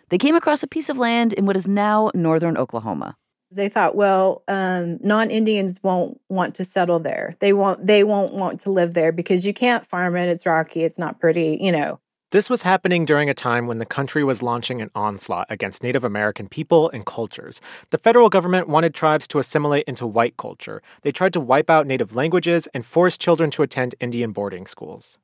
They 0.08 0.18
came 0.18 0.36
across 0.36 0.62
a 0.62 0.68
piece 0.68 0.88
of 0.88 0.98
land 0.98 1.32
in 1.32 1.46
what 1.46 1.56
is 1.56 1.66
now 1.66 2.12
northern 2.14 2.56
Oklahoma. 2.56 3.16
They 3.54 3.68
thought, 3.68 3.94
well, 3.94 4.42
um, 4.48 4.98
non-Indians 5.02 5.80
won't 5.82 6.20
want 6.28 6.54
to 6.56 6.64
settle 6.64 6.98
there. 6.98 7.34
They 7.40 7.52
won't. 7.52 7.86
They 7.86 8.04
won't 8.04 8.34
want 8.34 8.60
to 8.60 8.70
live 8.70 8.94
there 8.94 9.12
because 9.12 9.46
you 9.46 9.52
can't 9.54 9.86
farm 9.86 10.16
it. 10.16 10.28
It's 10.28 10.46
rocky. 10.46 10.82
It's 10.84 10.98
not 10.98 11.20
pretty. 11.20 11.58
You 11.60 11.72
know. 11.72 12.00
This 12.32 12.48
was 12.48 12.62
happening 12.62 13.04
during 13.04 13.28
a 13.28 13.34
time 13.34 13.66
when 13.66 13.76
the 13.76 13.84
country 13.84 14.24
was 14.24 14.42
launching 14.42 14.80
an 14.80 14.88
onslaught 14.94 15.46
against 15.50 15.82
Native 15.82 16.02
American 16.02 16.48
people 16.48 16.88
and 16.88 17.04
cultures. 17.04 17.60
The 17.90 17.98
federal 17.98 18.30
government 18.30 18.68
wanted 18.68 18.94
tribes 18.94 19.28
to 19.28 19.38
assimilate 19.38 19.84
into 19.84 20.06
white 20.06 20.38
culture. 20.38 20.80
They 21.02 21.12
tried 21.12 21.34
to 21.34 21.40
wipe 21.40 21.68
out 21.68 21.86
Native 21.86 22.16
languages 22.16 22.68
and 22.72 22.86
force 22.86 23.18
children 23.18 23.50
to 23.50 23.62
attend 23.62 23.96
Indian 24.00 24.32
boarding 24.32 24.64
schools. 24.66 25.18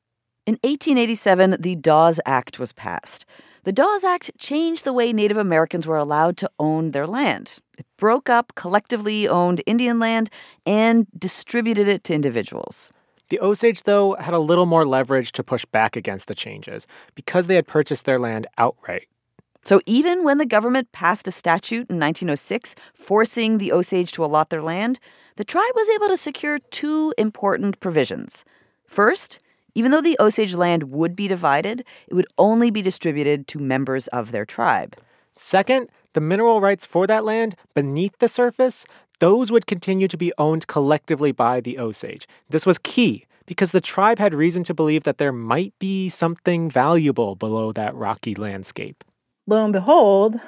In 0.44 0.58
1887, 0.64 1.56
the 1.58 1.76
Dawes 1.76 2.20
Act 2.26 2.58
was 2.58 2.74
passed. 2.74 3.24
The 3.68 3.72
Dawes 3.72 4.02
Act 4.02 4.30
changed 4.38 4.86
the 4.86 4.94
way 4.94 5.12
Native 5.12 5.36
Americans 5.36 5.86
were 5.86 5.98
allowed 5.98 6.38
to 6.38 6.50
own 6.58 6.92
their 6.92 7.06
land. 7.06 7.58
It 7.76 7.84
broke 7.98 8.30
up 8.30 8.54
collectively 8.54 9.28
owned 9.28 9.60
Indian 9.66 9.98
land 9.98 10.30
and 10.64 11.06
distributed 11.18 11.86
it 11.86 12.02
to 12.04 12.14
individuals. 12.14 12.90
The 13.28 13.38
Osage, 13.40 13.82
though, 13.82 14.14
had 14.14 14.32
a 14.32 14.38
little 14.38 14.64
more 14.64 14.86
leverage 14.86 15.32
to 15.32 15.44
push 15.44 15.66
back 15.66 15.96
against 15.96 16.28
the 16.28 16.34
changes 16.34 16.86
because 17.14 17.46
they 17.46 17.56
had 17.56 17.66
purchased 17.66 18.06
their 18.06 18.18
land 18.18 18.46
outright. 18.56 19.06
So 19.66 19.82
even 19.84 20.24
when 20.24 20.38
the 20.38 20.46
government 20.46 20.90
passed 20.92 21.28
a 21.28 21.30
statute 21.30 21.90
in 21.90 22.00
1906 22.00 22.74
forcing 22.94 23.58
the 23.58 23.72
Osage 23.72 24.12
to 24.12 24.24
allot 24.24 24.48
their 24.48 24.62
land, 24.62 24.98
the 25.36 25.44
tribe 25.44 25.74
was 25.74 25.90
able 25.90 26.08
to 26.08 26.16
secure 26.16 26.58
two 26.70 27.12
important 27.18 27.80
provisions. 27.80 28.46
First, 28.86 29.40
Even 29.78 29.92
though 29.92 30.00
the 30.00 30.16
Osage 30.18 30.56
land 30.56 30.90
would 30.90 31.14
be 31.14 31.28
divided, 31.28 31.84
it 32.08 32.14
would 32.14 32.26
only 32.36 32.68
be 32.68 32.82
distributed 32.82 33.46
to 33.46 33.60
members 33.60 34.08
of 34.08 34.32
their 34.32 34.44
tribe. 34.44 34.96
Second, 35.36 35.88
the 36.14 36.20
mineral 36.20 36.60
rights 36.60 36.84
for 36.84 37.06
that 37.06 37.24
land 37.24 37.54
beneath 37.74 38.18
the 38.18 38.26
surface, 38.26 38.86
those 39.20 39.52
would 39.52 39.68
continue 39.68 40.08
to 40.08 40.16
be 40.16 40.32
owned 40.36 40.66
collectively 40.66 41.30
by 41.30 41.60
the 41.60 41.78
Osage. 41.78 42.26
This 42.50 42.66
was 42.66 42.78
key 42.78 43.26
because 43.46 43.70
the 43.70 43.80
tribe 43.80 44.18
had 44.18 44.34
reason 44.34 44.64
to 44.64 44.74
believe 44.74 45.04
that 45.04 45.18
there 45.18 45.30
might 45.30 45.72
be 45.78 46.08
something 46.08 46.68
valuable 46.68 47.36
below 47.36 47.70
that 47.70 47.94
rocky 47.94 48.34
landscape. 48.34 49.04
Lo 49.46 49.62
and 49.62 49.72
behold, 49.72 50.40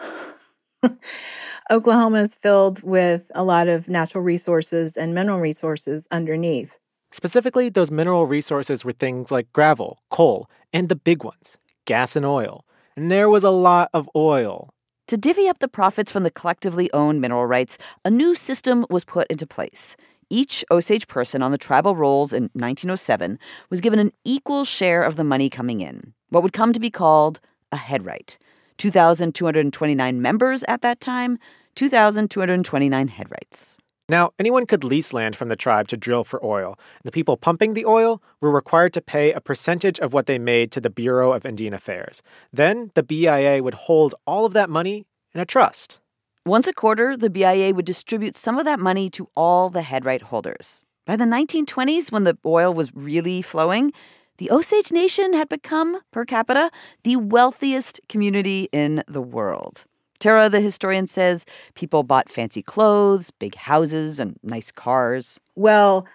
Oklahoma 1.71 2.23
is 2.23 2.35
filled 2.35 2.83
with 2.83 3.31
a 3.33 3.45
lot 3.45 3.69
of 3.69 3.89
natural 3.89 4.25
resources 4.25 4.97
and 4.97 5.15
mineral 5.15 5.39
resources 5.39 6.09
underneath. 6.11 6.80
Specifically, 7.13 7.69
those 7.69 7.91
mineral 7.91 8.27
resources 8.27 8.85
were 8.85 8.93
things 8.93 9.31
like 9.31 9.53
gravel, 9.53 9.99
coal, 10.11 10.49
and 10.73 10.89
the 10.89 10.97
big 10.97 11.25
ones, 11.25 11.59
gas 11.85 12.15
and 12.15 12.25
oil. 12.25 12.65
And 12.97 13.11
there 13.11 13.29
was 13.29 13.45
a 13.45 13.51
lot 13.51 13.91
of 13.93 14.09
oil. 14.15 14.71
To 15.09 15.17
divvy 15.17 15.49
up 15.49 15.59
the 15.59 15.67
profits 15.67 16.13
from 16.13 16.23
the 16.23 16.31
collectively 16.31 16.89
owned 16.93 17.21
mineral 17.21 17.47
rights, 17.47 17.79
a 18.05 18.11
new 18.11 18.37
system 18.37 18.87
was 18.91 19.05
put 19.05 19.27
into 19.27 19.45
place. 19.47 19.97
Each 20.29 20.65
Osage 20.71 21.09
person 21.09 21.43
on 21.43 21.51
the 21.51 21.59
tribal 21.59 21.97
rolls 21.97 22.33
in 22.33 22.45
1907 22.53 23.37
was 23.71 23.81
given 23.81 23.99
an 23.99 24.13
equal 24.25 24.65
share 24.65 25.03
of 25.03 25.17
the 25.17 25.25
money 25.25 25.51
coming 25.51 25.81
in, 25.81 26.15
what 26.29 26.45
would 26.45 26.53
come 26.53 26.73
to 26.73 26.79
be 26.79 26.91
called 26.91 27.41
a 27.73 27.77
headright. 27.77 28.39
2,229 28.79 30.23
members 30.23 30.65
at 30.69 30.83
that 30.83 31.01
time, 31.01 31.39
2,229 31.75 33.09
headrights. 33.09 33.77
Now, 34.11 34.33
anyone 34.41 34.67
could 34.67 34.83
lease 34.83 35.13
land 35.13 35.37
from 35.37 35.51
the 35.51 35.55
tribe 35.55 35.87
to 35.87 35.97
drill 35.97 36.25
for 36.25 36.45
oil. 36.45 36.77
The 37.05 37.13
people 37.13 37.37
pumping 37.37 37.75
the 37.75 37.87
oil 37.87 38.21
were 38.41 38.51
required 38.51 38.93
to 38.95 39.01
pay 39.01 39.33
a 39.33 39.41
percentage 39.41 40.01
of 40.01 40.13
what 40.13 40.27
they 40.27 40.37
made 40.37 40.73
to 40.73 40.81
the 40.81 40.91
Bureau 40.91 41.33
of 41.33 41.47
Indian 41.47 41.73
Affairs. 41.73 42.21
Then 42.53 42.91
the 42.95 43.05
BIA 43.05 43.63
would 43.63 43.87
hold 43.87 44.17
all 44.27 44.45
of 44.45 44.53
that 44.53 44.69
money 44.69 45.07
in 45.33 45.41
a 45.41 45.47
trust. 45.47 46.01
Once 46.45 46.67
a 46.67 46.73
quarter, 46.73 47.17
the 47.17 47.31
BIA 47.31 47.73
would 47.73 47.85
distribute 47.85 48.35
some 48.35 48.59
of 48.59 48.65
that 48.65 48.81
money 48.81 49.09
to 49.11 49.29
all 49.37 49.71
the 49.71 49.83
headright 49.83 50.23
holders. 50.23 50.83
By 51.07 51.15
the 51.15 51.25
1920s, 51.25 52.11
when 52.11 52.25
the 52.25 52.37
oil 52.45 52.75
was 52.75 52.93
really 52.93 53.43
flowing, 53.43 53.93
the 54.39 54.51
Osage 54.51 54.91
Nation 54.91 55.35
had 55.35 55.49
become, 55.49 56.01
per 56.11 56.25
capita, 56.25 56.73
the 57.05 57.15
wealthiest 57.15 58.01
community 58.09 58.69
in 58.73 59.05
the 59.07 59.23
world. 59.23 59.85
Tara, 60.21 60.49
the 60.49 60.61
historian, 60.61 61.07
says 61.07 61.45
people 61.75 62.03
bought 62.03 62.29
fancy 62.29 62.63
clothes, 62.63 63.31
big 63.31 63.55
houses, 63.57 64.21
and 64.21 64.39
nice 64.43 64.71
cars. 64.71 65.41
Well, 65.57 66.07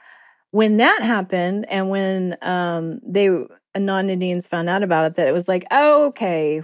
when 0.51 0.77
that 0.77 1.01
happened, 1.01 1.65
and 1.69 1.89
when 1.89 2.37
um, 2.41 3.01
they 3.05 3.29
non-Indians 3.75 4.47
found 4.47 4.69
out 4.69 4.83
about 4.83 5.05
it, 5.05 5.15
that 5.15 5.27
it 5.27 5.33
was 5.33 5.47
like, 5.47 5.65
oh, 5.71 6.05
okay, 6.07 6.63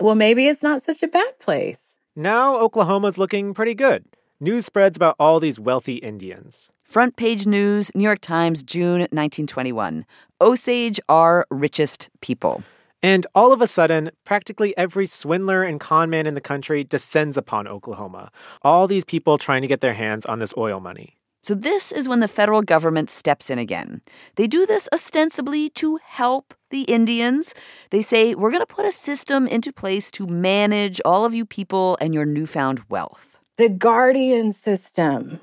well, 0.00 0.14
maybe 0.14 0.48
it's 0.48 0.62
not 0.62 0.82
such 0.82 1.02
a 1.02 1.08
bad 1.08 1.38
place. 1.38 1.98
Now 2.16 2.56
Oklahoma's 2.56 3.18
looking 3.18 3.54
pretty 3.54 3.74
good. 3.74 4.04
News 4.40 4.66
spreads 4.66 4.96
about 4.96 5.16
all 5.18 5.38
these 5.38 5.60
wealthy 5.60 5.96
Indians. 5.96 6.70
Front 6.82 7.16
page 7.16 7.46
news, 7.46 7.90
New 7.94 8.02
York 8.02 8.20
Times, 8.20 8.62
June 8.62 9.00
1921. 9.00 10.04
Osage 10.40 11.00
are 11.08 11.46
richest 11.50 12.10
people. 12.20 12.62
And 13.04 13.26
all 13.34 13.52
of 13.52 13.60
a 13.60 13.66
sudden, 13.66 14.12
practically 14.24 14.74
every 14.78 15.04
swindler 15.04 15.62
and 15.62 15.78
conman 15.78 16.26
in 16.26 16.32
the 16.32 16.40
country 16.40 16.82
descends 16.82 17.36
upon 17.36 17.68
Oklahoma. 17.68 18.30
All 18.62 18.86
these 18.86 19.04
people 19.04 19.36
trying 19.36 19.60
to 19.60 19.68
get 19.68 19.82
their 19.82 19.92
hands 19.92 20.24
on 20.24 20.38
this 20.38 20.54
oil 20.56 20.80
money. 20.80 21.18
So, 21.42 21.54
this 21.54 21.92
is 21.92 22.08
when 22.08 22.20
the 22.20 22.28
federal 22.28 22.62
government 22.62 23.10
steps 23.10 23.50
in 23.50 23.58
again. 23.58 24.00
They 24.36 24.46
do 24.46 24.64
this 24.64 24.88
ostensibly 24.90 25.68
to 25.80 25.98
help 26.02 26.54
the 26.70 26.84
Indians. 26.84 27.54
They 27.90 28.00
say, 28.00 28.34
we're 28.34 28.50
going 28.50 28.62
to 28.62 28.74
put 28.74 28.86
a 28.86 28.90
system 28.90 29.46
into 29.46 29.70
place 29.70 30.10
to 30.12 30.26
manage 30.26 30.98
all 31.04 31.26
of 31.26 31.34
you 31.34 31.44
people 31.44 31.98
and 32.00 32.14
your 32.14 32.24
newfound 32.24 32.80
wealth. 32.88 33.38
The 33.58 33.68
guardian 33.68 34.52
system, 34.52 35.40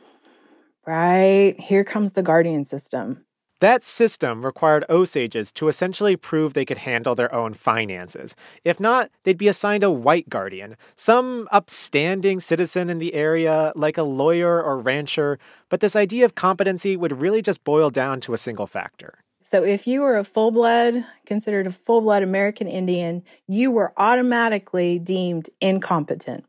right? 0.87 1.53
Here 1.59 1.83
comes 1.83 2.13
the 2.13 2.23
guardian 2.23 2.65
system. 2.65 3.23
That 3.61 3.83
system 3.83 4.43
required 4.43 4.85
Osages 4.89 5.51
to 5.53 5.67
essentially 5.67 6.15
prove 6.15 6.55
they 6.55 6.65
could 6.65 6.79
handle 6.79 7.13
their 7.13 7.33
own 7.33 7.53
finances. 7.53 8.35
If 8.63 8.79
not, 8.79 9.11
they'd 9.23 9.37
be 9.37 9.47
assigned 9.47 9.83
a 9.83 9.91
white 9.91 10.27
guardian, 10.29 10.77
some 10.95 11.47
upstanding 11.51 12.39
citizen 12.39 12.89
in 12.89 12.97
the 12.97 13.13
area, 13.13 13.71
like 13.75 13.99
a 13.99 14.03
lawyer 14.03 14.63
or 14.63 14.79
rancher, 14.79 15.37
but 15.69 15.79
this 15.79 15.95
idea 15.95 16.25
of 16.25 16.33
competency 16.33 16.97
would 16.97 17.21
really 17.21 17.43
just 17.43 17.63
boil 17.63 17.91
down 17.91 18.19
to 18.21 18.33
a 18.33 18.37
single 18.37 18.65
factor. 18.65 19.19
So 19.43 19.63
if 19.63 19.85
you 19.85 20.01
were 20.01 20.17
a 20.17 20.23
full 20.23 20.49
blood, 20.49 21.05
considered 21.27 21.67
a 21.67 21.71
full 21.71 22.01
blood 22.01 22.23
American 22.23 22.67
Indian, 22.67 23.21
you 23.47 23.69
were 23.69 23.93
automatically 23.95 24.97
deemed 24.97 25.51
incompetent. 25.59 26.45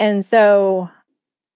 And 0.00 0.24
so 0.24 0.90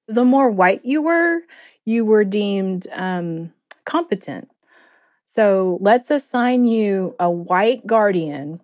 the 0.07 0.25
more 0.25 0.49
white 0.49 0.85
you 0.85 1.03
were, 1.03 1.41
you 1.85 2.05
were 2.05 2.25
deemed 2.25 2.87
um, 2.93 3.53
competent. 3.85 4.49
So 5.25 5.79
let's 5.81 6.11
assign 6.11 6.67
you 6.67 7.15
a 7.19 7.31
white 7.31 7.87
guardian 7.87 8.61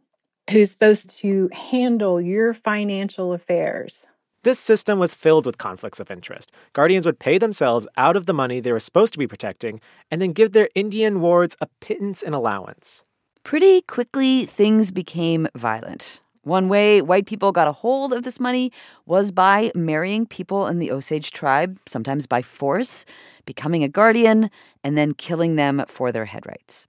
who's 0.50 0.70
supposed 0.70 1.10
to 1.20 1.48
handle 1.52 2.20
your 2.20 2.54
financial 2.54 3.32
affairs. 3.32 4.06
This 4.44 4.58
system 4.58 4.98
was 4.98 5.14
filled 5.14 5.46
with 5.46 5.58
conflicts 5.58 6.00
of 6.00 6.10
interest. 6.10 6.52
Guardians 6.72 7.04
would 7.04 7.18
pay 7.18 7.38
themselves 7.38 7.88
out 7.96 8.16
of 8.16 8.26
the 8.26 8.32
money 8.32 8.60
they 8.60 8.72
were 8.72 8.80
supposed 8.80 9.12
to 9.12 9.18
be 9.18 9.26
protecting 9.26 9.80
and 10.10 10.22
then 10.22 10.32
give 10.32 10.52
their 10.52 10.68
Indian 10.74 11.20
wards 11.20 11.56
a 11.60 11.68
pittance 11.80 12.22
in 12.22 12.34
allowance. 12.34 13.04
Pretty 13.42 13.82
quickly, 13.82 14.46
things 14.46 14.90
became 14.90 15.48
violent. 15.54 16.20
One 16.48 16.70
way 16.70 17.02
white 17.02 17.26
people 17.26 17.52
got 17.52 17.68
a 17.68 17.72
hold 17.72 18.14
of 18.14 18.22
this 18.22 18.40
money 18.40 18.72
was 19.04 19.30
by 19.30 19.70
marrying 19.74 20.24
people 20.24 20.66
in 20.66 20.78
the 20.78 20.90
Osage 20.90 21.30
tribe, 21.30 21.78
sometimes 21.84 22.26
by 22.26 22.40
force, 22.40 23.04
becoming 23.44 23.84
a 23.84 23.88
guardian, 23.88 24.50
and 24.82 24.96
then 24.96 25.12
killing 25.12 25.56
them 25.56 25.84
for 25.88 26.10
their 26.10 26.24
head 26.24 26.46
rights. 26.46 26.88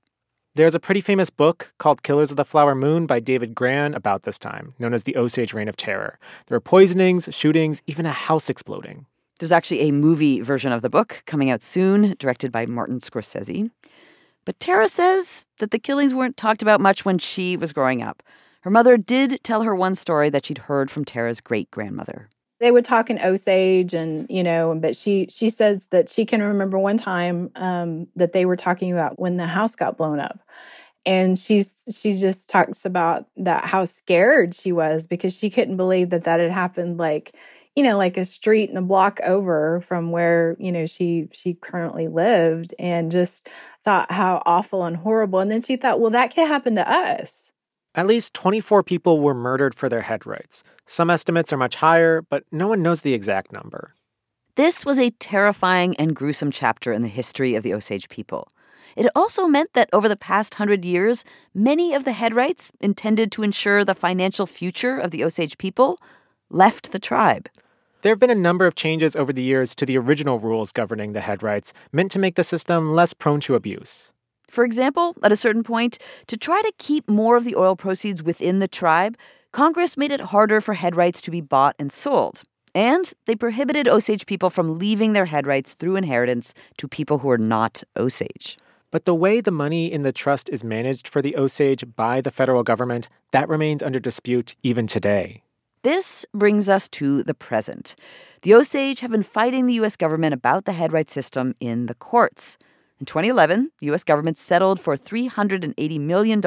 There's 0.55 0.75
a 0.75 0.79
pretty 0.79 1.01
famous 1.01 1.29
book 1.29 1.73
called 1.77 2.03
Killers 2.03 2.31
of 2.31 2.37
the 2.37 2.45
Flower 2.45 2.73
Moon 2.73 3.05
by 3.05 3.19
David 3.19 3.53
Grann 3.53 3.93
about 3.93 4.23
this 4.23 4.39
time, 4.39 4.75
known 4.79 4.93
as 4.93 5.03
the 5.03 5.17
Osage 5.17 5.53
Reign 5.53 5.67
of 5.67 5.75
Terror. 5.75 6.17
There 6.47 6.55
were 6.55 6.61
poisonings, 6.61 7.27
shootings, 7.31 7.83
even 7.85 8.05
a 8.05 8.13
house 8.13 8.49
exploding. 8.49 9.07
There's 9.39 9.51
actually 9.51 9.81
a 9.81 9.91
movie 9.91 10.39
version 10.39 10.71
of 10.71 10.81
the 10.81 10.89
book 10.89 11.21
coming 11.25 11.49
out 11.49 11.63
soon, 11.63 12.15
directed 12.17 12.53
by 12.53 12.65
Martin 12.65 12.99
Scorsese. 12.99 13.69
But 14.45 14.57
Tara 14.61 14.87
says 14.87 15.45
that 15.57 15.71
the 15.71 15.79
killings 15.79 16.13
weren't 16.13 16.37
talked 16.37 16.61
about 16.61 16.79
much 16.79 17.03
when 17.03 17.17
she 17.17 17.57
was 17.57 17.73
growing 17.73 18.01
up. 18.01 18.23
Her 18.61 18.69
mother 18.69 18.97
did 18.97 19.39
tell 19.43 19.61
her 19.61 19.75
one 19.75 19.95
story 19.95 20.29
that 20.29 20.45
she'd 20.45 20.57
heard 20.57 20.91
from 20.91 21.05
Tara's 21.05 21.41
great 21.41 21.71
grandmother. 21.71 22.29
They 22.59 22.71
would 22.71 22.83
talk 22.83 23.09
in 23.09 23.19
Osage, 23.19 23.93
and 23.93 24.27
you 24.29 24.43
know, 24.43 24.77
but 24.79 24.95
she 24.95 25.27
she 25.29 25.49
says 25.49 25.87
that 25.91 26.09
she 26.09 26.25
can 26.25 26.43
remember 26.43 26.77
one 26.77 26.97
time 26.97 27.51
um, 27.55 28.07
that 28.17 28.33
they 28.33 28.45
were 28.45 28.57
talking 28.57 28.91
about 28.91 29.17
when 29.17 29.37
the 29.37 29.47
house 29.47 29.75
got 29.75 29.95
blown 29.97 30.19
up, 30.19 30.39
and 31.05 31.37
she's 31.37 31.73
she 31.89 32.13
just 32.13 32.49
talks 32.49 32.83
about 32.85 33.27
that 33.37 33.63
how 33.65 33.85
scared 33.85 34.53
she 34.53 34.73
was 34.73 35.07
because 35.07 35.37
she 35.37 35.49
couldn't 35.49 35.77
believe 35.77 36.09
that 36.09 36.25
that 36.25 36.41
had 36.41 36.51
happened 36.51 36.97
like 36.97 37.33
you 37.77 37.83
know 37.83 37.97
like 37.97 38.17
a 38.17 38.25
street 38.25 38.67
and 38.69 38.77
a 38.77 38.81
block 38.81 39.21
over 39.23 39.79
from 39.79 40.11
where 40.11 40.57
you 40.59 40.71
know 40.71 40.85
she 40.85 41.29
she 41.31 41.53
currently 41.53 42.09
lived 42.09 42.73
and 42.77 43.09
just 43.11 43.47
thought 43.85 44.11
how 44.11 44.43
awful 44.45 44.83
and 44.83 44.97
horrible. 44.97 45.39
And 45.39 45.49
then 45.49 45.61
she 45.61 45.77
thought 45.77 46.01
well 46.01 46.11
that 46.11 46.35
could 46.35 46.47
happen 46.47 46.75
to 46.75 46.91
us 46.91 47.48
at 47.99 48.07
least 48.07 48.33
24 48.33 48.81
people 48.83 49.19
were 49.19 49.33
murdered 49.33 49.75
for 49.75 49.89
their 49.89 50.03
head 50.03 50.25
rights. 50.25 50.63
Some 50.85 51.09
estimates 51.09 51.51
are 51.51 51.57
much 51.57 51.75
higher, 51.75 52.21
but 52.21 52.43
no 52.51 52.67
one 52.67 52.81
knows 52.81 53.01
the 53.01 53.13
exact 53.13 53.51
number. 53.51 53.93
This 54.55 54.85
was 54.85 54.97
a 54.97 55.09
terrifying 55.09 55.97
and 55.97 56.15
gruesome 56.15 56.49
chapter 56.51 56.93
in 56.93 57.01
the 57.01 57.09
history 57.09 57.55
of 57.55 57.63
the 57.63 57.73
Osage 57.73 58.07
people. 58.07 58.47
It 58.95 59.07
also 59.15 59.47
meant 59.47 59.73
that 59.73 59.89
over 59.91 60.07
the 60.07 60.15
past 60.15 60.55
hundred 60.55 60.85
years, 60.85 61.25
many 61.53 61.93
of 61.93 62.05
the 62.05 62.13
head 62.13 62.33
rights 62.33 62.71
intended 62.79 63.31
to 63.33 63.43
ensure 63.43 63.83
the 63.83 63.93
financial 63.93 64.45
future 64.45 64.97
of 64.97 65.11
the 65.11 65.23
Osage 65.23 65.57
people 65.57 65.97
left 66.49 66.91
the 66.91 66.99
tribe. 66.99 67.49
There 68.01 68.13
have 68.13 68.19
been 68.19 68.29
a 68.29 68.35
number 68.35 68.65
of 68.65 68.75
changes 68.75 69.15
over 69.15 69.33
the 69.33 69.43
years 69.43 69.75
to 69.75 69.85
the 69.85 69.97
original 69.97 70.39
rules 70.39 70.71
governing 70.71 71.11
the 71.11 71.21
head 71.21 71.43
rights, 71.43 71.73
meant 71.91 72.11
to 72.11 72.19
make 72.19 72.35
the 72.35 72.45
system 72.45 72.93
less 72.93 73.13
prone 73.13 73.41
to 73.41 73.55
abuse. 73.55 74.13
For 74.49 74.63
example, 74.63 75.15
at 75.23 75.31
a 75.31 75.35
certain 75.35 75.63
point, 75.63 75.97
to 76.27 76.37
try 76.37 76.61
to 76.61 76.73
keep 76.77 77.09
more 77.09 77.37
of 77.37 77.43
the 77.43 77.55
oil 77.55 77.75
proceeds 77.75 78.23
within 78.23 78.59
the 78.59 78.67
tribe, 78.67 79.17
Congress 79.51 79.97
made 79.97 80.11
it 80.11 80.19
harder 80.19 80.61
for 80.61 80.73
headrights 80.73 81.21
to 81.21 81.31
be 81.31 81.41
bought 81.41 81.75
and 81.79 81.91
sold. 81.91 82.43
And 82.75 83.11
they 83.25 83.35
prohibited 83.35 83.87
Osage 83.87 84.25
people 84.25 84.49
from 84.49 84.77
leaving 84.77 85.13
their 85.13 85.25
headrights 85.25 85.73
through 85.73 85.95
inheritance 85.95 86.53
to 86.77 86.87
people 86.87 87.19
who 87.19 87.29
are 87.29 87.37
not 87.37 87.83
Osage. 87.97 88.57
But 88.91 89.05
the 89.05 89.15
way 89.15 89.41
the 89.41 89.51
money 89.51 89.91
in 89.91 90.03
the 90.03 90.11
trust 90.11 90.49
is 90.49 90.63
managed 90.63 91.07
for 91.07 91.21
the 91.21 91.35
Osage 91.35 91.83
by 91.95 92.21
the 92.21 92.31
federal 92.31 92.63
government, 92.63 93.07
that 93.31 93.49
remains 93.49 93.83
under 93.83 93.99
dispute 93.99 94.55
even 94.63 94.87
today. 94.87 95.43
This 95.83 96.25
brings 96.33 96.67
us 96.67 96.89
to 96.89 97.23
the 97.23 97.33
present. 97.33 97.95
The 98.41 98.53
Osage 98.53 98.99
have 98.99 99.11
been 99.11 99.23
fighting 99.23 99.65
the 99.65 99.75
U.S. 99.75 99.95
government 99.95 100.33
about 100.33 100.65
the 100.65 100.73
head 100.73 100.91
rights 100.91 101.13
system 101.13 101.55
in 101.59 101.85
the 101.85 101.95
courts. 101.95 102.57
In 102.99 103.05
2011, 103.05 103.71
the 103.79 103.85
U.S. 103.87 104.03
government 104.03 104.37
settled 104.37 104.77
for 104.77 104.97
$380 104.97 105.99
million 106.01 106.41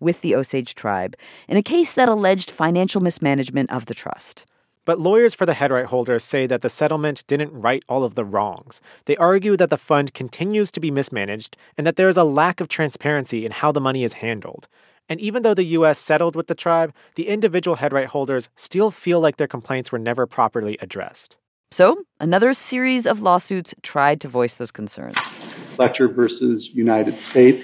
with 0.00 0.22
the 0.22 0.34
Osage 0.34 0.74
tribe 0.74 1.14
in 1.46 1.58
a 1.58 1.62
case 1.62 1.92
that 1.92 2.08
alleged 2.08 2.50
financial 2.50 3.02
mismanagement 3.02 3.70
of 3.70 3.84
the 3.84 3.92
trust. 3.92 4.46
But 4.86 4.98
lawyers 4.98 5.34
for 5.34 5.44
the 5.44 5.54
headright 5.54 5.86
holders 5.86 6.24
say 6.24 6.46
that 6.46 6.62
the 6.62 6.70
settlement 6.70 7.24
didn't 7.26 7.52
right 7.52 7.82
all 7.86 8.02
of 8.02 8.14
the 8.14 8.24
wrongs. 8.24 8.80
They 9.04 9.16
argue 9.16 9.58
that 9.58 9.68
the 9.68 9.76
fund 9.76 10.14
continues 10.14 10.70
to 10.72 10.80
be 10.80 10.90
mismanaged 10.90 11.56
and 11.76 11.86
that 11.86 11.96
there 11.96 12.08
is 12.08 12.16
a 12.16 12.24
lack 12.24 12.60
of 12.60 12.68
transparency 12.68 13.44
in 13.44 13.52
how 13.52 13.70
the 13.70 13.80
money 13.80 14.04
is 14.04 14.14
handled. 14.14 14.68
And 15.08 15.20
even 15.20 15.42
though 15.42 15.54
the 15.54 15.64
U.S. 15.64 15.98
settled 15.98 16.34
with 16.34 16.46
the 16.46 16.54
tribe, 16.54 16.94
the 17.14 17.28
individual 17.28 17.76
headright 17.76 18.08
holders 18.08 18.48
still 18.56 18.90
feel 18.90 19.20
like 19.20 19.36
their 19.36 19.46
complaints 19.46 19.92
were 19.92 19.98
never 19.98 20.26
properly 20.26 20.78
addressed. 20.80 21.36
So, 21.70 22.04
another 22.20 22.54
series 22.54 23.04
of 23.06 23.20
lawsuits 23.20 23.74
tried 23.82 24.20
to 24.20 24.28
voice 24.28 24.54
those 24.54 24.70
concerns. 24.70 25.36
Fletcher 25.76 26.08
versus 26.08 26.68
United 26.72 27.14
States 27.30 27.62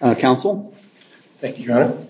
uh, 0.00 0.14
Council. 0.22 0.74
Thank 1.40 1.58
you, 1.58 1.64
Your 1.64 1.84
Honor. 1.84 2.08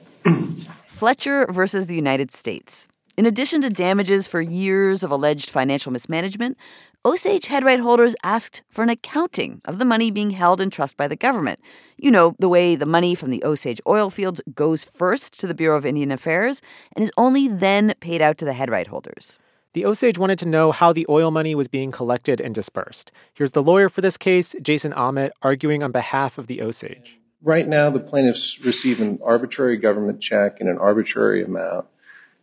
Fletcher 0.87 1.47
versus 1.51 1.87
the 1.87 1.95
United 1.95 2.31
States. 2.31 2.89
In 3.17 3.25
addition 3.25 3.63
to 3.63 3.71
damages 3.71 4.27
for 4.27 4.41
years 4.41 5.03
of 5.03 5.11
alleged 5.11 5.49
financial 5.49 5.91
mismanagement, 5.91 6.59
Osage 7.07 7.47
headright 7.47 7.81
holders 7.81 8.17
asked 8.23 8.63
for 8.69 8.83
an 8.83 8.91
accounting 8.91 9.61
of 9.65 9.79
the 9.79 9.85
money 9.85 10.11
being 10.11 10.31
held 10.31 10.61
in 10.61 10.71
trust 10.71 10.97
by 10.97 11.09
the 11.09 11.17
government. 11.17 11.61
You 11.97 12.11
know, 12.11 12.35
the 12.39 12.49
way 12.49 12.75
the 12.75 12.85
money 12.85 13.15
from 13.15 13.31
the 13.31 13.45
Osage 13.45 13.81
oil 13.87 14.11
fields 14.11 14.41
goes 14.55 14.85
first 14.85 15.39
to 15.41 15.47
the 15.47 15.55
Bureau 15.55 15.79
of 15.79 15.87
Indian 15.87 16.11
Affairs 16.11 16.61
and 16.95 17.03
is 17.03 17.13
only 17.17 17.49
then 17.49 17.95
paid 18.01 18.21
out 18.21 18.39
to 18.39 18.45
the 18.45 18.53
headright 18.53 18.89
holders. 18.89 19.39
The 19.77 19.85
Osage 19.85 20.17
wanted 20.17 20.39
to 20.39 20.49
know 20.49 20.73
how 20.73 20.95
the 20.95 21.05
oil 21.07 21.31
money 21.31 21.55
was 21.55 21.69
being 21.69 21.91
collected 21.91 22.41
and 22.41 22.55
dispersed. 22.55 23.13
Here's 23.35 23.51
the 23.51 23.63
lawyer 23.63 23.91
for 23.91 24.01
this 24.01 24.17
case, 24.17 24.55
Jason 24.63 24.95
Aamodt, 24.95 25.33
arguing 25.43 25.83
on 25.83 25.93
behalf 25.93 26.39
of 26.39 26.47
the 26.47 26.63
Osage. 26.63 27.19
Right 27.43 27.69
now, 27.69 27.91
the 27.91 27.99
plaintiffs 27.99 28.57
receive 28.65 29.01
an 29.01 29.19
arbitrary 29.23 29.77
government 29.77 30.23
check 30.23 30.63
in 30.63 30.69
an 30.69 30.79
arbitrary 30.79 31.45
amount 31.45 31.89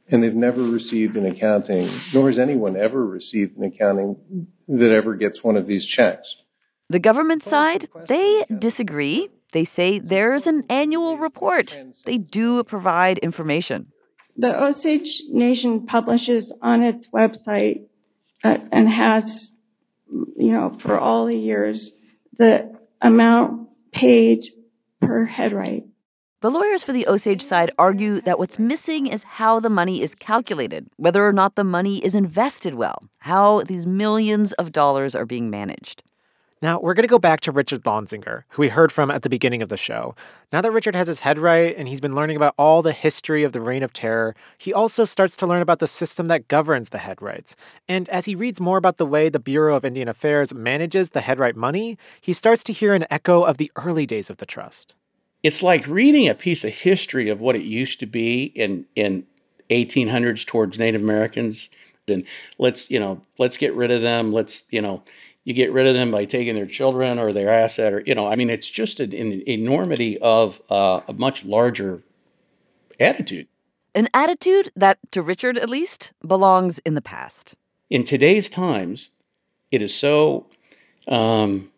and 0.10 0.22
they've 0.22 0.36
never 0.36 0.62
received 0.62 1.16
an 1.16 1.26
accounting, 1.26 2.00
nor 2.14 2.30
has 2.30 2.38
anyone 2.38 2.78
ever 2.78 3.04
received 3.04 3.58
an 3.58 3.64
accounting 3.64 4.46
that 4.68 4.96
ever 4.96 5.16
gets 5.16 5.42
one 5.42 5.58
of 5.58 5.66
these 5.66 5.88
checks. 5.88 6.28
The 6.90 7.00
government 7.00 7.42
side, 7.42 7.88
they 8.10 8.46
disagree. 8.60 9.30
They 9.54 9.64
say 9.64 9.98
there's 9.98 10.46
an 10.46 10.66
annual 10.70 11.18
report. 11.18 11.80
They 12.06 12.20
do 12.20 12.64
provide 12.64 13.18
information. 13.18 13.88
The 14.38 14.48
Osage 14.48 15.24
Nation 15.30 15.86
publishes 15.86 16.46
on 16.62 16.82
its 16.82 17.06
website 17.14 17.84
uh, 18.44 18.56
and 18.72 18.90
has, 18.90 19.24
you 20.10 20.52
know, 20.52 20.78
for 20.82 21.00
all 21.00 21.28
the 21.28 21.36
years, 21.36 21.80
the 22.38 22.74
amount 23.02 23.70
paid 23.94 24.40
per 25.02 25.26
headright. 25.26 25.86
The 26.42 26.50
lawyers 26.50 26.84
for 26.84 26.92
the 26.92 27.08
Osage 27.08 27.42
side 27.42 27.72
argue 27.78 28.20
that 28.22 28.38
what's 28.38 28.60
missing 28.60 29.08
is 29.08 29.24
how 29.24 29.62
the 29.62 29.70
money 29.70 30.02
is 30.02 30.14
calculated, 30.14 30.90
whether 30.98 31.26
or 31.26 31.32
not 31.32 31.56
the 31.56 31.64
money 31.64 32.04
is 32.04 32.16
invested 32.16 32.74
well, 32.74 33.04
how 33.20 33.62
these 33.62 33.88
millions 33.88 34.52
of 34.54 34.74
dollars 34.74 35.16
are 35.16 35.26
being 35.26 35.50
managed. 35.50 36.04
Now, 36.64 36.80
we're 36.80 36.94
going 36.94 37.04
to 37.04 37.10
go 37.10 37.20
back 37.20 37.42
to 37.42 37.52
Richard 37.52 37.84
Lonsinger, 37.84 38.46
who 38.48 38.62
we 38.62 38.70
heard 38.70 38.92
from 38.92 39.12
at 39.12 39.22
the 39.22 39.30
beginning 39.30 39.62
of 39.62 39.68
the 39.68 39.76
show. 39.76 40.16
Now 40.54 40.62
that 40.62 40.72
Richard 40.72 40.96
has 40.96 41.08
his 41.08 41.20
head 41.20 41.38
right 41.38 41.76
and 41.78 41.90
he's 41.90 42.00
been 42.00 42.16
learning 42.16 42.38
about 42.38 42.56
all 42.58 42.82
the 42.82 42.94
history 42.94 43.44
of 43.44 43.52
the 43.52 43.60
Reign 43.60 43.84
of 43.84 43.92
Terror, 43.92 44.34
he 44.58 44.72
also 44.72 45.04
starts 45.04 45.36
to 45.38 45.46
learn 45.46 45.62
about 45.62 45.80
the 45.80 45.88
system 45.88 46.28
that 46.30 46.48
governs 46.48 46.90
the 46.90 47.00
headrights. 47.00 47.58
And 47.90 48.08
as 48.08 48.26
he 48.26 48.34
reads 48.34 48.62
more 48.62 48.78
about 48.78 48.96
the 48.96 49.06
way 49.06 49.28
the 49.28 49.40
Bureau 49.40 49.76
of 49.76 49.84
Indian 49.84 50.08
Affairs 50.08 50.54
manages 50.54 51.10
the 51.10 51.22
headright 51.22 51.58
money, 51.58 51.98
he 52.22 52.32
starts 52.32 52.64
to 52.64 52.74
hear 52.74 52.94
an 52.94 53.08
echo 53.12 53.44
of 53.44 53.58
the 53.58 53.70
early 53.76 54.06
days 54.06 54.30
of 54.30 54.38
the 54.38 54.46
trust 54.46 54.96
it's 55.44 55.62
like 55.62 55.86
reading 55.88 56.30
a 56.30 56.34
piece 56.34 56.64
of 56.64 56.72
history 56.72 57.28
of 57.30 57.40
what 57.42 57.56
it 57.56 57.64
used 57.64 58.00
to 58.00 58.06
be 58.06 58.46
in 58.56 58.86
in 58.96 59.26
1800s 59.70 60.46
towards 60.48 60.80
Native 60.80 61.02
Americans. 61.02 61.70
And 62.08 62.26
let's 62.58 62.90
you 62.90 63.00
know 63.00 63.22
let's 63.38 63.58
get 63.58 63.76
rid 63.76 63.92
of 63.92 64.02
them. 64.02 64.32
Let's 64.32 64.64
you 64.72 64.82
know 64.82 65.04
you 65.44 65.54
get 65.54 65.72
rid 65.72 65.88
of 65.88 65.94
them 65.94 66.12
by 66.12 66.26
taking 66.26 66.56
their 66.56 66.66
children 66.66 67.20
or 67.20 67.34
their 67.34 67.50
asset 67.50 67.94
or 67.94 68.04
you 68.06 68.16
know 68.16 68.28
I 68.28 68.36
mean 68.36 68.50
it's 68.50 68.70
just 68.70 69.00
an, 69.00 69.14
an 69.14 69.44
enormity 69.48 70.18
of 70.20 70.62
uh, 70.70 71.02
a 71.08 71.14
much 71.14 71.44
larger 71.46 72.02
attitude. 73.00 73.48
An 73.96 74.10
attitude 74.14 74.72
that, 74.76 74.98
to 75.12 75.22
Richard 75.22 75.56
at 75.56 75.70
least, 75.70 76.14
belongs 76.26 76.80
in 76.80 76.96
the 76.96 77.02
past. 77.02 77.56
In 77.92 78.04
today's 78.04 78.50
times, 78.50 79.12
it 79.72 79.84
is 79.84 79.94
so. 79.94 80.48
Um, 81.08 81.72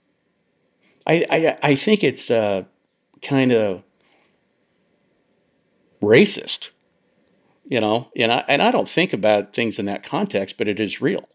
I, 1.06 1.26
I 1.30 1.58
I 1.62 1.76
think 1.76 2.04
it's. 2.04 2.32
Uh, 2.32 2.66
kind 3.26 3.52
of 3.52 3.84
racist, 6.02 6.70
you 7.66 7.82
know, 7.82 8.10
and 8.16 8.32
I, 8.32 8.46
and 8.48 8.62
I 8.62 8.72
don't 8.72 8.88
think 8.88 9.14
about 9.14 9.54
things 9.54 9.80
in 9.80 9.86
that 9.86 10.04
context, 10.04 10.58
but 10.58 10.68
it 10.68 10.80
is 10.80 11.02
real. 11.02 11.28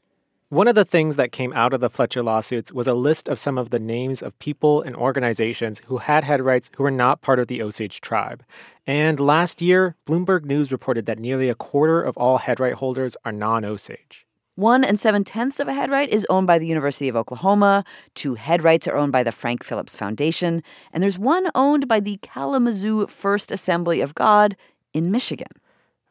One 0.50 0.66
of 0.66 0.74
the 0.74 0.84
things 0.84 1.14
that 1.14 1.30
came 1.30 1.52
out 1.52 1.72
of 1.72 1.80
the 1.80 1.88
Fletcher 1.88 2.24
lawsuits 2.24 2.72
was 2.72 2.88
a 2.88 2.94
list 2.94 3.28
of 3.28 3.38
some 3.38 3.56
of 3.56 3.70
the 3.70 3.78
names 3.78 4.20
of 4.20 4.36
people 4.40 4.82
and 4.82 4.96
organizations 4.96 5.80
who 5.86 5.98
had 5.98 6.24
head 6.24 6.40
rights 6.40 6.72
who 6.74 6.82
were 6.82 6.90
not 6.90 7.20
part 7.20 7.38
of 7.38 7.46
the 7.46 7.62
Osage 7.62 8.00
tribe. 8.00 8.42
And 8.84 9.20
last 9.20 9.62
year, 9.62 9.94
Bloomberg 10.06 10.44
News 10.44 10.72
reported 10.72 11.06
that 11.06 11.20
nearly 11.20 11.48
a 11.48 11.54
quarter 11.54 12.02
of 12.02 12.16
all 12.16 12.38
head 12.38 12.58
right 12.58 12.74
holders 12.74 13.16
are 13.24 13.30
non 13.30 13.64
Osage. 13.64 14.26
One 14.56 14.82
and 14.82 14.98
seven 14.98 15.22
tenths 15.22 15.60
of 15.60 15.68
a 15.68 15.72
headright 15.72 16.08
is 16.08 16.26
owned 16.28 16.48
by 16.48 16.58
the 16.58 16.66
University 16.66 17.08
of 17.08 17.14
Oklahoma. 17.14 17.84
Two 18.16 18.34
headrights 18.34 18.88
are 18.88 18.96
owned 18.96 19.12
by 19.12 19.22
the 19.22 19.30
Frank 19.30 19.62
Phillips 19.62 19.94
Foundation. 19.94 20.64
And 20.92 21.00
there's 21.00 21.16
one 21.16 21.46
owned 21.54 21.86
by 21.86 22.00
the 22.00 22.18
Kalamazoo 22.22 23.06
First 23.06 23.52
Assembly 23.52 24.00
of 24.00 24.16
God 24.16 24.56
in 24.92 25.12
Michigan. 25.12 25.46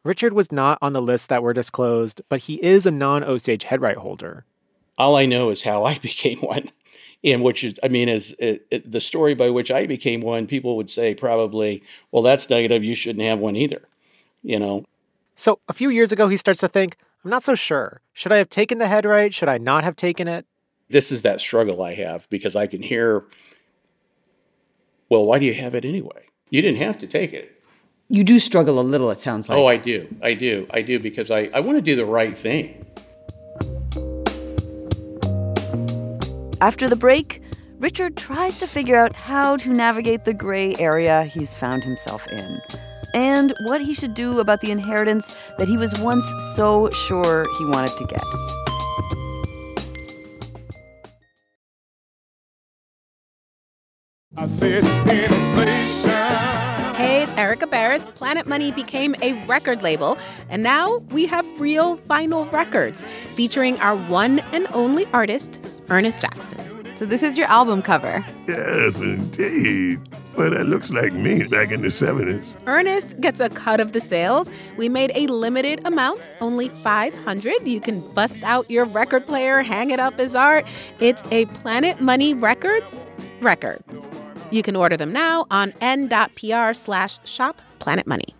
Richard 0.02 0.32
was 0.32 0.50
not 0.50 0.78
on 0.80 0.92
the 0.92 1.02
list 1.02 1.28
that 1.28 1.42
were 1.42 1.52
disclosed, 1.52 2.22
but 2.28 2.40
he 2.40 2.54
is 2.64 2.86
a 2.86 2.90
non 2.90 3.22
Osage 3.22 3.64
headright 3.64 3.98
holder. 3.98 4.44
All 4.96 5.16
I 5.16 5.26
know 5.26 5.50
is 5.50 5.62
how 5.62 5.84
I 5.84 5.98
became 6.02 6.38
one. 6.38 6.70
And 7.22 7.42
which 7.42 7.62
is, 7.64 7.74
I 7.82 7.88
mean, 7.88 8.08
is 8.08 8.34
it, 8.38 8.66
it, 8.70 8.90
the 8.90 9.00
story 9.00 9.34
by 9.34 9.50
which 9.50 9.70
I 9.70 9.86
became 9.86 10.22
one, 10.22 10.46
people 10.46 10.76
would 10.76 10.88
say 10.88 11.14
probably, 11.14 11.82
well, 12.10 12.22
that's 12.22 12.48
negative. 12.48 12.82
You 12.82 12.94
shouldn't 12.94 13.24
have 13.24 13.38
one 13.38 13.56
either, 13.56 13.82
you 14.42 14.58
know? 14.58 14.84
So 15.34 15.58
a 15.68 15.74
few 15.74 15.90
years 15.90 16.12
ago, 16.12 16.28
he 16.28 16.38
starts 16.38 16.60
to 16.60 16.68
think, 16.68 16.96
I'm 17.22 17.30
not 17.30 17.42
so 17.42 17.54
sure. 17.54 18.00
Should 18.14 18.32
I 18.32 18.38
have 18.38 18.48
taken 18.48 18.78
the 18.78 18.88
headright? 18.88 19.34
Should 19.34 19.50
I 19.50 19.58
not 19.58 19.84
have 19.84 19.96
taken 19.96 20.28
it? 20.28 20.46
This 20.88 21.12
is 21.12 21.20
that 21.22 21.42
struggle 21.42 21.82
I 21.82 21.94
have 21.94 22.26
because 22.30 22.56
I 22.56 22.66
can 22.66 22.80
hear, 22.80 23.24
well, 25.10 25.26
why 25.26 25.38
do 25.38 25.44
you 25.44 25.54
have 25.54 25.74
it 25.74 25.84
anyway? 25.84 26.24
You 26.48 26.62
didn't 26.62 26.78
have 26.78 26.96
to 26.98 27.06
take 27.06 27.34
it. 27.34 27.59
You 28.12 28.24
do 28.24 28.40
struggle 28.40 28.80
a 28.80 28.82
little, 28.82 29.12
it 29.12 29.20
sounds 29.20 29.48
like. 29.48 29.56
Oh, 29.56 29.66
I 29.66 29.76
do. 29.76 30.08
I 30.20 30.34
do. 30.34 30.66
I 30.70 30.82
do 30.82 30.98
because 30.98 31.30
I, 31.30 31.48
I 31.54 31.60
want 31.60 31.78
to 31.78 31.82
do 31.82 31.94
the 31.94 32.04
right 32.04 32.36
thing. 32.36 32.84
After 36.60 36.88
the 36.88 36.96
break, 36.96 37.40
Richard 37.78 38.16
tries 38.16 38.58
to 38.58 38.66
figure 38.66 38.96
out 38.96 39.14
how 39.14 39.56
to 39.58 39.70
navigate 39.70 40.24
the 40.24 40.34
gray 40.34 40.74
area 40.80 41.22
he's 41.22 41.54
found 41.54 41.84
himself 41.84 42.26
in 42.26 42.60
and 43.14 43.54
what 43.66 43.80
he 43.80 43.94
should 43.94 44.14
do 44.14 44.40
about 44.40 44.60
the 44.60 44.72
inheritance 44.72 45.36
that 45.58 45.68
he 45.68 45.76
was 45.76 45.96
once 46.00 46.26
so 46.54 46.90
sure 46.90 47.46
he 47.58 47.64
wanted 47.64 47.96
to 47.96 48.06
get. 48.06 48.24
Hey, 54.58 55.26
it's 55.28 55.99
Erika 57.40 57.66
Beras. 57.66 58.14
Planet 58.14 58.46
Money 58.46 58.70
became 58.70 59.16
a 59.22 59.32
record 59.46 59.82
label, 59.82 60.18
and 60.50 60.62
now 60.62 60.98
we 61.10 61.24
have 61.24 61.46
real 61.58 61.96
vinyl 61.96 62.52
records 62.52 63.06
featuring 63.34 63.80
our 63.80 63.96
one 63.96 64.40
and 64.52 64.66
only 64.74 65.06
artist, 65.14 65.58
Ernest 65.88 66.20
Jackson. 66.20 66.60
So, 66.96 67.06
this 67.06 67.22
is 67.22 67.38
your 67.38 67.46
album 67.46 67.80
cover. 67.80 68.22
Yes, 68.46 69.00
indeed. 69.00 70.00
Well, 70.36 70.50
that 70.50 70.66
looks 70.66 70.90
like 70.90 71.14
me 71.14 71.44
back 71.44 71.70
in 71.70 71.80
the 71.80 71.88
70s. 71.88 72.54
Ernest 72.66 73.18
gets 73.22 73.40
a 73.40 73.48
cut 73.48 73.80
of 73.80 73.92
the 73.92 74.02
sales. 74.02 74.50
We 74.76 74.90
made 74.90 75.10
a 75.14 75.26
limited 75.26 75.80
amount, 75.86 76.30
only 76.42 76.68
500. 76.68 77.66
You 77.66 77.80
can 77.80 78.00
bust 78.12 78.36
out 78.42 78.70
your 78.70 78.84
record 78.84 79.26
player, 79.26 79.62
hang 79.62 79.88
it 79.88 79.98
up 79.98 80.20
as 80.20 80.36
art. 80.36 80.66
It's 80.98 81.22
a 81.30 81.46
Planet 81.46 82.02
Money 82.02 82.34
Records 82.34 83.02
record. 83.40 83.82
You 84.50 84.62
can 84.62 84.76
order 84.76 84.96
them 84.96 85.12
now 85.12 85.46
on 85.50 85.72
n.pr 85.80 86.74
slash 86.74 87.20
shop 87.24 87.62
Planet 87.78 88.06
Money. 88.06 88.34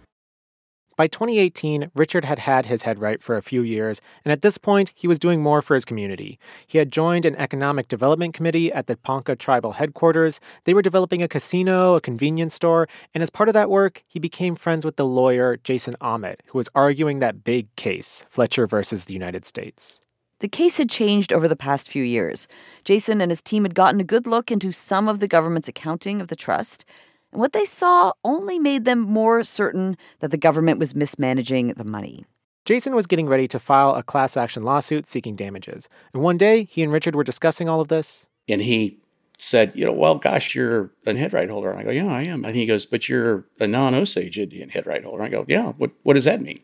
By 1.01 1.07
2018, 1.07 1.91
Richard 1.95 2.27
had 2.27 2.41
had 2.41 2.67
his 2.67 2.83
head 2.83 2.99
right 2.99 3.23
for 3.23 3.35
a 3.35 3.41
few 3.41 3.63
years, 3.63 4.03
and 4.23 4.33
at 4.33 4.43
this 4.43 4.59
point, 4.59 4.93
he 4.95 5.09
was 5.09 5.19
doing 5.19 5.41
more 5.41 5.63
for 5.63 5.73
his 5.73 5.87
community. 5.87 6.39
He 6.67 6.77
had 6.77 6.93
joined 6.93 7.25
an 7.25 7.37
economic 7.37 7.89
development 7.89 8.35
committee 8.35 8.71
at 8.71 8.87
the 8.87 8.99
Ponca 8.99 9.35
tribal 9.35 9.73
headquarters. 9.73 10.41
They 10.65 10.75
were 10.75 10.83
developing 10.83 11.23
a 11.23 11.29
casino, 11.29 11.95
a 11.95 12.03
convenience 12.03 12.53
store, 12.53 12.87
and 13.15 13.23
as 13.23 13.31
part 13.31 13.49
of 13.49 13.55
that 13.55 13.71
work, 13.71 14.03
he 14.09 14.19
became 14.19 14.55
friends 14.57 14.85
with 14.85 14.97
the 14.97 15.07
lawyer 15.07 15.57
Jason 15.57 15.95
Aamodt, 16.03 16.41
who 16.49 16.59
was 16.59 16.69
arguing 16.75 17.21
that 17.21 17.45
big 17.45 17.75
case, 17.77 18.27
Fletcher 18.29 18.67
versus 18.67 19.07
the 19.07 19.15
United 19.15 19.47
States. 19.47 20.03
The 20.41 20.49
case 20.49 20.79
had 20.79 20.91
changed 20.91 21.33
over 21.33 21.47
the 21.47 21.57
past 21.57 21.89
few 21.89 22.03
years. 22.03 22.49
Jason 22.85 23.21
and 23.21 23.31
his 23.31 23.43
team 23.43 23.65
had 23.65 23.75
gotten 23.75 24.01
a 24.01 24.05
good 24.05 24.27
look 24.27 24.51
into 24.51 24.73
some 24.73 25.09
of 25.09 25.21
the 25.21 25.29
government's 25.29 25.69
accounting 25.69 26.21
of 26.21 26.29
the 26.29 26.37
trust, 26.37 26.85
and 27.33 27.41
what 27.41 27.53
they 27.53 27.65
saw 27.65 28.13
only 28.25 28.59
made 28.59 28.85
them 28.85 29.01
more 29.01 29.45
certain 29.45 29.97
that 30.19 30.31
the 30.31 30.37
government 30.37 30.79
was 30.79 30.95
mismanaging 30.95 31.69
the 31.69 31.85
money. 31.85 32.25
Jason 32.65 32.95
was 32.95 33.07
getting 33.07 33.29
ready 33.29 33.47
to 33.47 33.59
file 33.59 33.95
a 33.95 34.03
class 34.03 34.37
action 34.37 34.63
lawsuit 34.63 35.09
seeking 35.09 35.37
damages. 35.37 35.89
And 36.13 36.23
one 36.23 36.37
day, 36.37 36.65
he 36.65 36.83
and 36.83 36.93
Richard 36.93 37.15
were 37.15 37.25
discussing 37.25 37.69
all 37.69 37.81
of 37.81 37.89
this. 37.89 38.27
And 38.49 38.61
he 38.61 38.99
said, 39.39 39.73
you 39.75 39.85
know, 39.85 39.93
well, 39.93 40.17
gosh, 40.17 40.55
you're 40.55 40.91
an 41.07 41.17
head 41.17 41.33
right 41.33 41.49
holder. 41.49 41.71
And 41.71 41.79
I 41.79 41.85
go, 41.85 41.91
yeah, 41.91 42.07
I 42.07 42.23
am. 42.23 42.45
And 42.45 42.55
he 42.55 42.67
goes, 42.67 42.85
but 42.85 43.09
you're 43.09 43.45
a 43.59 43.67
non 43.67 43.95
Osage 43.95 44.39
Indian 44.39 44.69
head 44.69 44.87
right 44.87 45.03
holder. 45.03 45.23
And 45.23 45.27
I 45.27 45.31
go, 45.31 45.45
yeah, 45.49 45.73
what, 45.73 45.93
what 46.03 46.15
does 46.15 46.25
that 46.25 46.43
mean? 46.43 46.61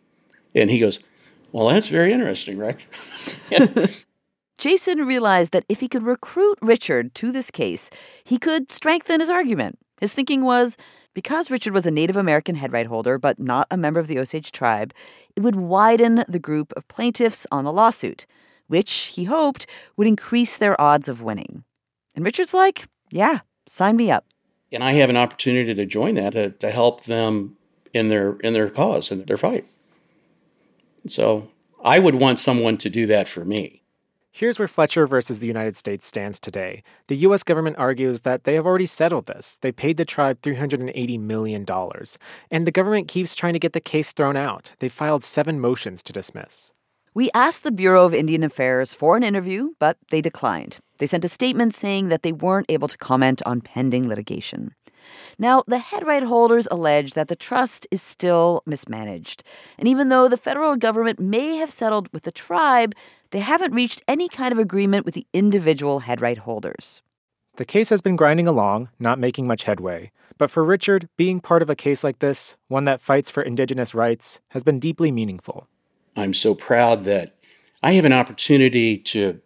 And 0.54 0.70
he 0.70 0.78
goes, 0.78 1.00
well, 1.56 1.68
that's 1.68 1.88
very 1.88 2.12
interesting, 2.12 2.58
Rick. 2.58 2.86
Jason 4.58 5.06
realized 5.06 5.52
that 5.52 5.64
if 5.70 5.80
he 5.80 5.88
could 5.88 6.02
recruit 6.02 6.58
Richard 6.60 7.14
to 7.14 7.32
this 7.32 7.50
case, 7.50 7.88
he 8.24 8.36
could 8.36 8.70
strengthen 8.70 9.20
his 9.20 9.30
argument. 9.30 9.78
His 9.98 10.12
thinking 10.12 10.44
was 10.44 10.76
because 11.14 11.50
Richard 11.50 11.72
was 11.72 11.86
a 11.86 11.90
Native 11.90 12.18
American 12.18 12.56
headright 12.56 12.88
holder, 12.88 13.16
but 13.16 13.38
not 13.38 13.68
a 13.70 13.78
member 13.78 13.98
of 13.98 14.06
the 14.06 14.18
Osage 14.18 14.52
tribe, 14.52 14.92
it 15.34 15.42
would 15.42 15.56
widen 15.56 16.26
the 16.28 16.38
group 16.38 16.74
of 16.76 16.86
plaintiffs 16.88 17.46
on 17.50 17.64
the 17.64 17.72
lawsuit, 17.72 18.26
which 18.66 18.92
he 19.14 19.24
hoped 19.24 19.66
would 19.96 20.06
increase 20.06 20.58
their 20.58 20.78
odds 20.78 21.08
of 21.08 21.22
winning. 21.22 21.64
And 22.14 22.22
Richard's 22.22 22.52
like, 22.52 22.84
yeah, 23.10 23.38
sign 23.66 23.96
me 23.96 24.10
up. 24.10 24.26
And 24.70 24.84
I 24.84 24.92
have 24.92 25.08
an 25.08 25.16
opportunity 25.16 25.72
to 25.72 25.86
join 25.86 26.16
that 26.16 26.34
to, 26.34 26.50
to 26.50 26.70
help 26.70 27.04
them 27.04 27.56
in 27.94 28.08
their 28.08 28.36
in 28.40 28.52
their 28.52 28.68
cause 28.68 29.10
and 29.10 29.26
their 29.26 29.38
fight. 29.38 29.64
So 31.08 31.48
I 31.82 31.98
would 31.98 32.16
want 32.16 32.38
someone 32.38 32.76
to 32.78 32.90
do 32.90 33.06
that 33.06 33.28
for 33.28 33.44
me. 33.44 33.82
Here's 34.32 34.58
where 34.58 34.68
Fletcher 34.68 35.06
versus 35.06 35.38
the 35.38 35.46
United 35.46 35.78
States 35.78 36.06
stands 36.06 36.38
today. 36.38 36.82
The 37.06 37.16
U.S. 37.18 37.42
government 37.42 37.78
argues 37.78 38.20
that 38.20 38.44
they 38.44 38.52
have 38.52 38.66
already 38.66 38.84
settled 38.84 39.24
this. 39.24 39.56
They 39.62 39.72
paid 39.72 39.96
the 39.96 40.04
tribe 40.04 40.42
$380 40.42 41.18
million. 41.18 41.64
And 42.50 42.66
the 42.66 42.70
government 42.70 43.08
keeps 43.08 43.34
trying 43.34 43.54
to 43.54 43.58
get 43.58 43.72
the 43.72 43.80
case 43.80 44.12
thrown 44.12 44.36
out. 44.36 44.74
They 44.78 44.90
filed 44.90 45.24
seven 45.24 45.58
motions 45.58 46.02
to 46.02 46.12
dismiss. 46.12 46.70
We 47.14 47.30
asked 47.32 47.62
the 47.62 47.70
Bureau 47.70 48.04
of 48.04 48.12
Indian 48.12 48.42
Affairs 48.42 48.92
for 48.92 49.16
an 49.16 49.22
interview, 49.22 49.70
but 49.78 49.96
they 50.10 50.20
declined. 50.20 50.80
They 50.98 51.06
sent 51.06 51.24
a 51.24 51.28
statement 51.28 51.74
saying 51.74 52.10
that 52.10 52.22
they 52.22 52.32
weren't 52.32 52.70
able 52.70 52.88
to 52.88 52.98
comment 52.98 53.40
on 53.46 53.62
pending 53.62 54.06
litigation. 54.06 54.74
Now, 55.38 55.62
the 55.66 55.78
head 55.78 56.06
right 56.06 56.22
holders 56.22 56.68
allege 56.70 57.14
that 57.14 57.28
the 57.28 57.36
trust 57.36 57.86
is 57.90 58.02
still 58.02 58.62
mismanaged. 58.66 59.42
And 59.78 59.88
even 59.88 60.08
though 60.08 60.28
the 60.28 60.36
federal 60.36 60.76
government 60.76 61.20
may 61.20 61.56
have 61.56 61.70
settled 61.70 62.12
with 62.12 62.24
the 62.24 62.32
tribe, 62.32 62.94
they 63.30 63.40
haven't 63.40 63.74
reached 63.74 64.02
any 64.08 64.28
kind 64.28 64.52
of 64.52 64.58
agreement 64.58 65.04
with 65.04 65.14
the 65.14 65.26
individual 65.32 66.00
head 66.00 66.20
right 66.20 66.38
holders. 66.38 67.02
The 67.56 67.64
case 67.64 67.88
has 67.88 68.00
been 68.00 68.16
grinding 68.16 68.46
along, 68.46 68.90
not 68.98 69.18
making 69.18 69.46
much 69.46 69.64
headway. 69.64 70.12
But 70.38 70.50
for 70.50 70.64
Richard, 70.64 71.08
being 71.16 71.40
part 71.40 71.62
of 71.62 71.70
a 71.70 71.76
case 71.76 72.04
like 72.04 72.18
this, 72.18 72.54
one 72.68 72.84
that 72.84 73.00
fights 73.00 73.30
for 73.30 73.42
Indigenous 73.42 73.94
rights, 73.94 74.40
has 74.48 74.62
been 74.62 74.78
deeply 74.78 75.10
meaningful. 75.10 75.66
I'm 76.14 76.34
so 76.34 76.54
proud 76.54 77.04
that 77.04 77.34
I 77.82 77.92
have 77.92 78.04
an 78.04 78.12
opportunity 78.12 78.98
to 78.98 79.40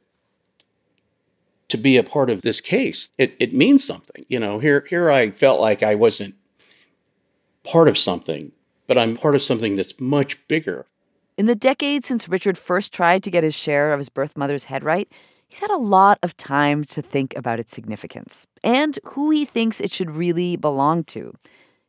to 1.71 1.79
be 1.79 1.97
a 1.97 2.03
part 2.03 2.31
of 2.31 2.43
this 2.43 2.61
case. 2.61 3.11
It, 3.19 3.37
it 3.39 3.53
means 3.53 3.85
something. 3.85 4.25
You 4.29 4.39
know, 4.39 4.59
here 4.59 4.87
here 4.89 5.11
I 5.11 5.31
felt 5.31 5.61
like 5.61 5.83
I 5.83 5.95
wasn't 5.95 6.35
part 7.65 7.89
of 7.89 7.99
something, 7.99 8.53
but 8.87 8.99
I'm 8.99 9.17
part 9.17 9.35
of 9.35 9.43
something 9.43 9.77
that's 9.77 10.01
much 10.01 10.37
bigger. 10.49 10.87
In 11.37 11.47
the 11.47 11.55
decades 11.55 12.07
since 12.07 12.29
Richard 12.29 12.59
first 12.59 12.93
tried 12.93 13.23
to 13.23 13.31
get 13.31 13.45
his 13.45 13.55
share 13.55 13.93
of 13.93 13.99
his 13.99 14.09
birth 14.09 14.37
mother's 14.37 14.65
head 14.65 14.85
right, 14.85 15.11
he's 15.49 15.61
had 15.61 15.71
a 15.71 15.77
lot 15.77 16.19
of 16.23 16.37
time 16.37 16.85
to 16.85 17.01
think 17.01 17.35
about 17.37 17.61
its 17.61 17.73
significance 17.73 18.47
and 18.63 18.99
who 19.05 19.31
he 19.31 19.45
thinks 19.45 19.81
it 19.81 19.91
should 19.91 20.11
really 20.11 20.57
belong 20.57 21.05
to. 21.05 21.35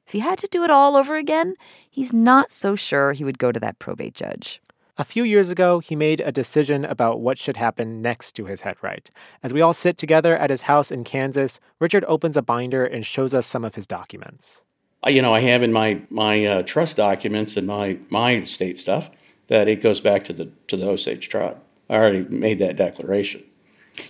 If 0.05 0.13
he 0.13 0.19
had 0.19 0.39
to 0.39 0.47
do 0.47 0.63
it 0.63 0.69
all 0.69 0.95
over 0.95 1.15
again, 1.15 1.55
he's 1.89 2.13
not 2.13 2.51
so 2.51 2.75
sure 2.75 3.13
he 3.13 3.23
would 3.23 3.39
go 3.39 3.51
to 3.51 3.59
that 3.59 3.79
probate 3.79 4.13
judge. 4.13 4.61
A 5.01 5.03
few 5.03 5.23
years 5.23 5.49
ago, 5.49 5.79
he 5.79 5.95
made 5.95 6.19
a 6.19 6.31
decision 6.31 6.85
about 6.85 7.21
what 7.21 7.39
should 7.39 7.57
happen 7.57 8.03
next 8.03 8.33
to 8.33 8.45
his 8.45 8.61
head 8.61 8.77
right. 8.83 9.09
As 9.41 9.51
we 9.51 9.59
all 9.59 9.73
sit 9.73 9.97
together 9.97 10.37
at 10.37 10.51
his 10.51 10.61
house 10.61 10.91
in 10.91 11.03
Kansas, 11.03 11.59
Richard 11.79 12.05
opens 12.07 12.37
a 12.37 12.43
binder 12.43 12.85
and 12.85 13.03
shows 13.03 13.33
us 13.33 13.47
some 13.47 13.65
of 13.65 13.73
his 13.73 13.87
documents. 13.87 14.61
You 15.07 15.23
know, 15.23 15.33
I 15.33 15.39
have 15.39 15.63
in 15.63 15.73
my 15.73 16.03
my 16.11 16.45
uh, 16.45 16.61
trust 16.61 16.97
documents 16.97 17.57
and 17.57 17.65
my 17.65 17.97
my 18.09 18.43
state 18.43 18.77
stuff 18.77 19.09
that 19.47 19.67
it 19.67 19.81
goes 19.81 20.01
back 20.01 20.21
to 20.25 20.33
the 20.33 20.51
to 20.67 20.77
the 20.77 20.87
Osage 20.87 21.29
tribe. 21.29 21.57
I 21.89 21.95
already 21.95 22.21
made 22.29 22.59
that 22.59 22.75
declaration. 22.75 23.43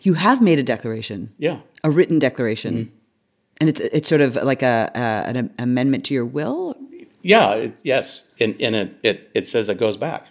You 0.01 0.15
have 0.15 0.41
made 0.41 0.59
a 0.59 0.63
declaration. 0.63 1.31
Yeah, 1.37 1.61
a 1.85 1.89
written 1.89 2.19
declaration, 2.19 2.75
mm-hmm. 2.75 2.95
and 3.61 3.69
it's 3.69 3.79
it's 3.79 4.09
sort 4.09 4.19
of 4.19 4.35
like 4.35 4.61
a, 4.61 4.91
a, 4.93 4.99
an 4.99 5.53
amendment 5.57 6.03
to 6.07 6.13
your 6.13 6.25
will. 6.25 6.75
Yeah. 7.21 7.53
It, 7.53 7.79
yes, 7.81 8.25
and 8.41 8.61
and 8.61 8.75
it, 8.75 8.99
it 9.03 9.31
it 9.33 9.47
says 9.47 9.69
it 9.69 9.77
goes 9.77 9.95
back. 9.95 10.27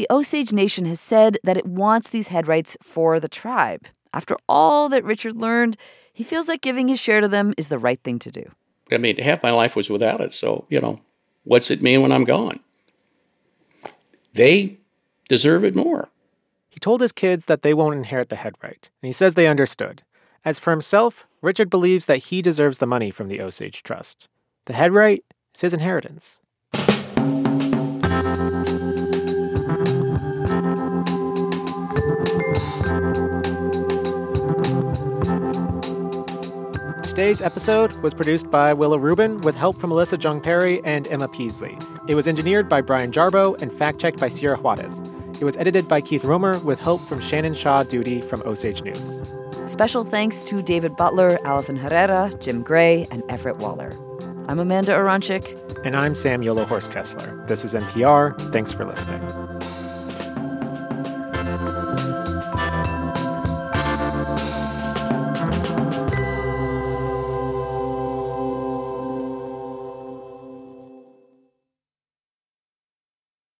The 0.00 0.06
Osage 0.10 0.50
Nation 0.50 0.86
has 0.86 0.98
said 0.98 1.36
that 1.44 1.58
it 1.58 1.66
wants 1.66 2.08
these 2.08 2.28
head 2.28 2.48
rights 2.48 2.74
for 2.82 3.20
the 3.20 3.28
tribe. 3.28 3.86
After 4.14 4.34
all 4.48 4.88
that 4.88 5.04
Richard 5.04 5.36
learned, 5.36 5.76
he 6.10 6.24
feels 6.24 6.46
that 6.46 6.62
giving 6.62 6.88
his 6.88 6.98
share 6.98 7.20
to 7.20 7.28
them 7.28 7.52
is 7.58 7.68
the 7.68 7.78
right 7.78 8.02
thing 8.02 8.18
to 8.20 8.30
do. 8.30 8.50
I 8.90 8.96
mean, 8.96 9.18
half 9.18 9.42
my 9.42 9.50
life 9.50 9.76
was 9.76 9.90
without 9.90 10.22
it, 10.22 10.32
so, 10.32 10.64
you 10.70 10.80
know, 10.80 11.02
what's 11.44 11.70
it 11.70 11.82
mean 11.82 12.00
when 12.00 12.12
I'm 12.12 12.24
gone? 12.24 12.60
They 14.32 14.78
deserve 15.28 15.64
it 15.64 15.76
more. 15.76 16.08
He 16.70 16.80
told 16.80 17.02
his 17.02 17.12
kids 17.12 17.44
that 17.44 17.60
they 17.60 17.74
won't 17.74 17.96
inherit 17.96 18.30
the 18.30 18.36
head 18.36 18.54
right, 18.62 18.88
and 19.02 19.06
he 19.06 19.12
says 19.12 19.34
they 19.34 19.48
understood. 19.48 20.02
As 20.46 20.58
for 20.58 20.70
himself, 20.70 21.26
Richard 21.42 21.68
believes 21.68 22.06
that 22.06 22.24
he 22.24 22.40
deserves 22.40 22.78
the 22.78 22.86
money 22.86 23.10
from 23.10 23.28
the 23.28 23.42
Osage 23.42 23.82
Trust. 23.82 24.28
The 24.64 24.72
head 24.72 24.92
right 24.92 25.22
is 25.54 25.60
his 25.60 25.74
inheritance. 25.74 26.38
Today's 37.20 37.42
episode 37.42 37.92
was 38.02 38.14
produced 38.14 38.50
by 38.50 38.72
Willa 38.72 38.98
Rubin 38.98 39.42
with 39.42 39.54
help 39.54 39.78
from 39.78 39.90
Alyssa 39.90 40.16
Jeong 40.16 40.42
Perry 40.42 40.82
and 40.84 41.06
Emma 41.08 41.28
Peaslee. 41.28 41.78
It 42.08 42.14
was 42.14 42.26
engineered 42.26 42.66
by 42.66 42.80
Brian 42.80 43.12
Jarboe 43.12 43.60
and 43.60 43.70
fact 43.70 44.00
checked 44.00 44.18
by 44.18 44.28
Sierra 44.28 44.56
Juarez. 44.56 45.02
It 45.38 45.44
was 45.44 45.54
edited 45.58 45.86
by 45.86 46.00
Keith 46.00 46.24
Romer 46.24 46.58
with 46.60 46.78
help 46.78 47.02
from 47.02 47.20
Shannon 47.20 47.52
Shaw 47.52 47.82
Duty 47.82 48.22
from 48.22 48.40
Osage 48.46 48.82
News. 48.84 49.20
Special 49.66 50.02
thanks 50.02 50.42
to 50.44 50.62
David 50.62 50.96
Butler, 50.96 51.38
Allison 51.44 51.76
Herrera, 51.76 52.32
Jim 52.40 52.62
Gray, 52.62 53.06
and 53.10 53.22
Everett 53.28 53.58
Waller. 53.58 53.92
I'm 54.48 54.58
Amanda 54.58 54.92
Aronczyk. 54.92 55.84
And 55.84 55.94
I'm 55.94 56.14
Sam 56.14 56.40
Yellowhorse 56.40 56.88
Kesler. 56.88 57.46
This 57.46 57.66
is 57.66 57.74
NPR. 57.74 58.50
Thanks 58.50 58.72
for 58.72 58.86
listening. 58.86 59.20